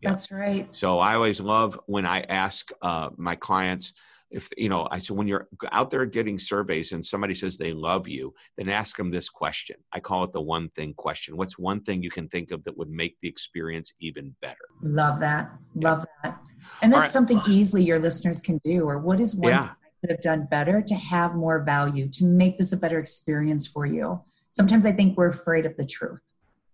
Yeah. 0.00 0.10
That's 0.10 0.30
right. 0.30 0.68
So 0.74 1.00
I 1.00 1.14
always 1.14 1.40
love 1.40 1.78
when 1.86 2.06
I 2.06 2.20
ask 2.22 2.70
uh, 2.82 3.10
my 3.16 3.34
clients 3.34 3.92
if 4.30 4.50
you 4.56 4.68
know 4.68 4.86
I 4.90 4.98
said 4.98 5.16
when 5.16 5.26
you're 5.26 5.48
out 5.72 5.90
there 5.90 6.04
getting 6.04 6.38
surveys 6.38 6.92
and 6.92 7.04
somebody 7.04 7.34
says 7.34 7.56
they 7.56 7.72
love 7.72 8.08
you, 8.08 8.34
then 8.56 8.68
ask 8.68 8.96
them 8.96 9.10
this 9.10 9.28
question. 9.28 9.76
I 9.92 10.00
call 10.00 10.24
it 10.24 10.32
the 10.32 10.40
one 10.40 10.68
thing 10.70 10.94
question. 10.94 11.36
What's 11.36 11.58
one 11.58 11.82
thing 11.82 12.02
you 12.02 12.10
can 12.10 12.28
think 12.28 12.50
of 12.50 12.62
that 12.64 12.76
would 12.76 12.90
make 12.90 13.18
the 13.20 13.28
experience 13.28 13.92
even 14.00 14.34
better? 14.42 14.56
Love 14.82 15.20
that. 15.20 15.50
Love 15.74 16.04
that. 16.22 16.40
And 16.82 16.92
that's 16.92 17.02
right. 17.02 17.12
something 17.12 17.40
easily 17.48 17.82
your 17.82 17.98
listeners 17.98 18.40
can 18.40 18.60
do. 18.64 18.82
Or 18.82 18.98
what 18.98 19.20
is 19.20 19.34
one 19.34 19.50
Yeah. 19.50 19.70
Could 20.00 20.10
have 20.10 20.20
done 20.20 20.46
better 20.50 20.82
to 20.82 20.94
have 20.94 21.34
more 21.34 21.62
value, 21.62 22.08
to 22.08 22.24
make 22.24 22.58
this 22.58 22.72
a 22.72 22.76
better 22.76 22.98
experience 22.98 23.66
for 23.66 23.86
you? 23.86 24.20
Sometimes 24.50 24.86
I 24.86 24.92
think 24.92 25.16
we're 25.16 25.28
afraid 25.28 25.66
of 25.66 25.76
the 25.76 25.84
truth, 25.84 26.22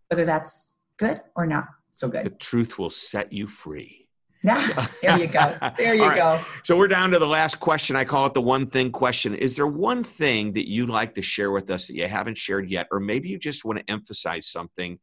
whether 0.09 0.25
that's 0.25 0.75
good 0.97 1.21
or 1.35 1.47
not 1.47 1.67
so 1.93 2.09
good. 2.09 2.27
The 2.27 2.31
truth 2.31 2.79
will 2.79 2.91
set 2.91 3.33
you 3.33 3.47
free. 3.47 4.09
Yeah, 4.43 4.87
there 5.03 5.19
you 5.19 5.27
go. 5.27 5.57
There 5.79 5.95
you 5.95 6.05
right. 6.05 6.17
go. 6.17 6.45
So 6.65 6.77
we're 6.77 6.89
down 6.89 7.11
to 7.13 7.19
the 7.19 7.27
last 7.27 7.61
question. 7.61 7.97
I 7.97 8.05
call 8.05 8.27
it 8.27 8.35
the 8.35 8.43
one 8.43 8.67
thing 8.69 8.93
question. 8.93 9.35
Is 9.35 9.57
there 9.57 9.67
one 9.67 10.05
thing 10.05 10.53
that 10.53 10.69
you'd 10.69 10.91
like 10.91 11.15
to 11.15 11.23
share 11.23 11.51
with 11.51 11.71
us 11.71 11.87
that 11.87 11.95
you 11.95 12.07
haven't 12.07 12.37
shared 12.37 12.69
yet, 12.69 12.87
or 12.91 13.01
maybe 13.01 13.31
you 13.31 13.39
just 13.39 13.65
want 13.65 13.79
to 13.79 13.91
emphasize 13.91 14.47
something 14.47 14.99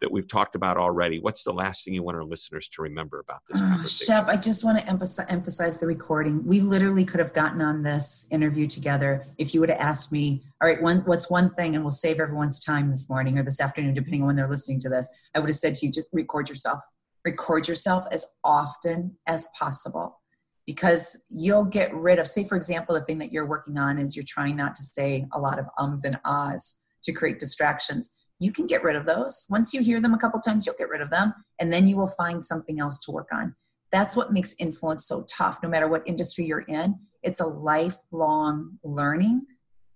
that 0.00 0.10
we've 0.12 0.28
talked 0.28 0.54
about 0.54 0.76
already? 0.76 1.18
What's 1.18 1.42
the 1.42 1.52
last 1.52 1.84
thing 1.84 1.94
you 1.94 2.02
want 2.02 2.16
our 2.16 2.24
listeners 2.24 2.68
to 2.70 2.82
remember 2.82 3.20
about 3.20 3.40
this 3.48 3.60
Oh, 3.62 3.66
conversation? 3.66 4.14
Shep, 4.14 4.28
I 4.28 4.36
just 4.36 4.64
want 4.64 4.78
to 4.78 4.88
emphasize, 4.88 5.26
emphasize 5.28 5.78
the 5.78 5.86
recording. 5.86 6.44
We 6.46 6.60
literally 6.60 7.04
could 7.04 7.20
have 7.20 7.32
gotten 7.32 7.62
on 7.62 7.82
this 7.82 8.26
interview 8.30 8.66
together 8.66 9.26
if 9.38 9.54
you 9.54 9.60
would 9.60 9.70
have 9.70 9.80
asked 9.80 10.12
me, 10.12 10.44
all 10.60 10.68
right, 10.68 10.82
one, 10.82 11.00
what's 11.06 11.30
one 11.30 11.54
thing, 11.54 11.74
and 11.74 11.84
we'll 11.84 11.92
save 11.92 12.20
everyone's 12.20 12.60
time 12.60 12.90
this 12.90 13.08
morning 13.08 13.38
or 13.38 13.42
this 13.42 13.60
afternoon, 13.60 13.94
depending 13.94 14.22
on 14.22 14.26
when 14.26 14.36
they're 14.36 14.50
listening 14.50 14.80
to 14.80 14.88
this. 14.88 15.08
I 15.34 15.40
would 15.40 15.48
have 15.48 15.56
said 15.56 15.76
to 15.76 15.86
you, 15.86 15.92
just 15.92 16.08
record 16.12 16.48
yourself. 16.48 16.80
Record 17.24 17.66
yourself 17.66 18.04
as 18.12 18.26
often 18.44 19.16
as 19.26 19.46
possible 19.58 20.20
because 20.66 21.22
you'll 21.28 21.64
get 21.64 21.94
rid 21.94 22.18
of, 22.18 22.26
say, 22.26 22.44
for 22.44 22.56
example, 22.56 22.94
the 22.94 23.00
thing 23.04 23.18
that 23.18 23.32
you're 23.32 23.46
working 23.46 23.78
on 23.78 23.98
is 23.98 24.14
you're 24.16 24.24
trying 24.26 24.56
not 24.56 24.74
to 24.74 24.82
say 24.82 25.26
a 25.32 25.38
lot 25.38 25.58
of 25.58 25.66
ums 25.78 26.04
and 26.04 26.18
ahs 26.24 26.76
to 27.04 27.12
create 27.12 27.38
distractions. 27.38 28.10
You 28.38 28.52
can 28.52 28.66
get 28.66 28.82
rid 28.82 28.96
of 28.96 29.06
those. 29.06 29.46
Once 29.48 29.72
you 29.72 29.82
hear 29.82 30.00
them 30.00 30.14
a 30.14 30.18
couple 30.18 30.40
times, 30.40 30.66
you'll 30.66 30.76
get 30.76 30.88
rid 30.88 31.00
of 31.00 31.10
them, 31.10 31.32
and 31.58 31.72
then 31.72 31.88
you 31.88 31.96
will 31.96 32.08
find 32.08 32.44
something 32.44 32.80
else 32.80 33.00
to 33.00 33.10
work 33.10 33.28
on. 33.32 33.54
That's 33.92 34.16
what 34.16 34.32
makes 34.32 34.54
influence 34.58 35.06
so 35.06 35.24
tough, 35.28 35.60
no 35.62 35.68
matter 35.68 35.88
what 35.88 36.02
industry 36.06 36.44
you're 36.44 36.60
in. 36.60 36.98
It's 37.22 37.40
a 37.40 37.46
lifelong 37.46 38.78
learning, 38.84 39.46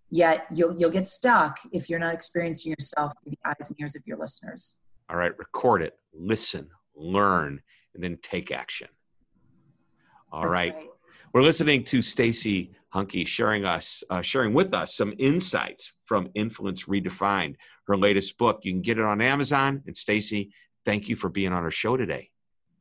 yet 0.08 0.46
you'll, 0.50 0.78
you'll 0.78 0.90
get 0.90 1.06
stuck 1.06 1.58
if 1.72 1.90
you're 1.90 1.98
not 1.98 2.14
experiencing 2.14 2.74
yourself 2.78 3.12
through 3.22 3.32
the 3.32 3.48
eyes 3.48 3.68
and 3.68 3.78
ears 3.80 3.94
of 3.94 4.02
your 4.06 4.16
listeners. 4.16 4.78
All 5.10 5.16
right, 5.16 5.36
record 5.38 5.82
it, 5.82 5.98
listen, 6.14 6.70
learn, 6.96 7.60
and 7.94 8.02
then 8.02 8.18
take 8.22 8.50
action. 8.52 8.88
All 10.32 10.42
That's 10.42 10.54
right. 10.54 10.74
We're 11.32 11.42
listening 11.42 11.84
to 11.84 12.02
Stacey 12.02 12.72
Hanke 12.92 13.24
sharing 13.24 13.64
us, 13.64 14.02
uh, 14.10 14.20
sharing 14.20 14.52
with 14.52 14.74
us 14.74 14.96
some 14.96 15.14
insights 15.16 15.92
from 16.04 16.28
Influence 16.34 16.86
Redefined, 16.86 17.54
her 17.86 17.96
latest 17.96 18.36
book. 18.36 18.60
You 18.64 18.72
can 18.72 18.82
get 18.82 18.98
it 18.98 19.04
on 19.04 19.20
Amazon. 19.20 19.80
And 19.86 19.96
Stacy, 19.96 20.50
thank 20.84 21.08
you 21.08 21.14
for 21.14 21.28
being 21.28 21.52
on 21.52 21.62
our 21.62 21.70
show 21.70 21.96
today. 21.96 22.30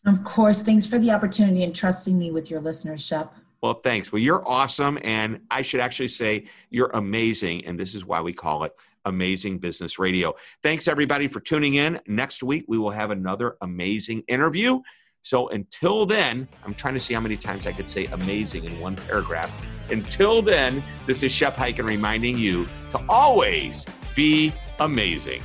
Of 0.07 0.23
course, 0.23 0.63
thanks 0.63 0.87
for 0.87 0.97
the 0.97 1.11
opportunity 1.11 1.63
and 1.63 1.75
trusting 1.75 2.17
me 2.17 2.31
with 2.31 2.49
your 2.49 2.59
listeners, 2.59 3.05
Shep. 3.05 3.31
Well, 3.61 3.75
thanks. 3.83 4.11
Well, 4.11 4.21
you're 4.21 4.47
awesome. 4.47 4.97
And 5.03 5.41
I 5.51 5.61
should 5.61 5.81
actually 5.81 6.07
say 6.07 6.45
you're 6.71 6.89
amazing. 6.95 7.65
And 7.65 7.79
this 7.79 7.93
is 7.93 8.03
why 8.03 8.19
we 8.19 8.33
call 8.33 8.63
it 8.63 8.73
Amazing 9.05 9.59
Business 9.59 9.99
Radio. 9.99 10.33
Thanks, 10.63 10.87
everybody, 10.87 11.27
for 11.27 11.39
tuning 11.39 11.75
in. 11.75 11.99
Next 12.07 12.41
week, 12.41 12.65
we 12.67 12.79
will 12.79 12.89
have 12.89 13.11
another 13.11 13.57
amazing 13.61 14.23
interview. 14.27 14.79
So 15.21 15.49
until 15.49 16.05
then, 16.05 16.47
I'm 16.65 16.73
trying 16.73 16.95
to 16.95 16.99
see 16.99 17.13
how 17.13 17.19
many 17.19 17.37
times 17.37 17.67
I 17.67 17.73
could 17.73 17.89
say 17.89 18.05
amazing 18.07 18.65
in 18.65 18.79
one 18.79 18.95
paragraph. 18.95 19.51
Until 19.89 20.41
then, 20.41 20.83
this 21.05 21.23
is 21.23 21.31
Shep 21.31 21.55
Hyken 21.55 21.85
reminding 21.85 22.37
you 22.37 22.67
to 22.91 22.99
always 23.09 23.85
be 24.15 24.53
amazing. 24.79 25.43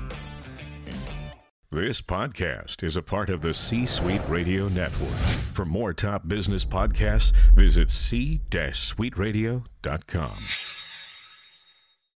This 1.70 2.00
podcast 2.00 2.84
is 2.84 2.96
a 2.96 3.02
part 3.02 3.30
of 3.30 3.40
the 3.40 3.52
C 3.52 3.84
Suite 3.84 4.22
Radio 4.28 4.68
Network. 4.68 5.10
For 5.54 5.64
more 5.64 5.92
top 5.92 6.28
business 6.28 6.64
podcasts, 6.64 7.32
visit 7.56 7.90
c-suiteradio.com. 7.90 10.83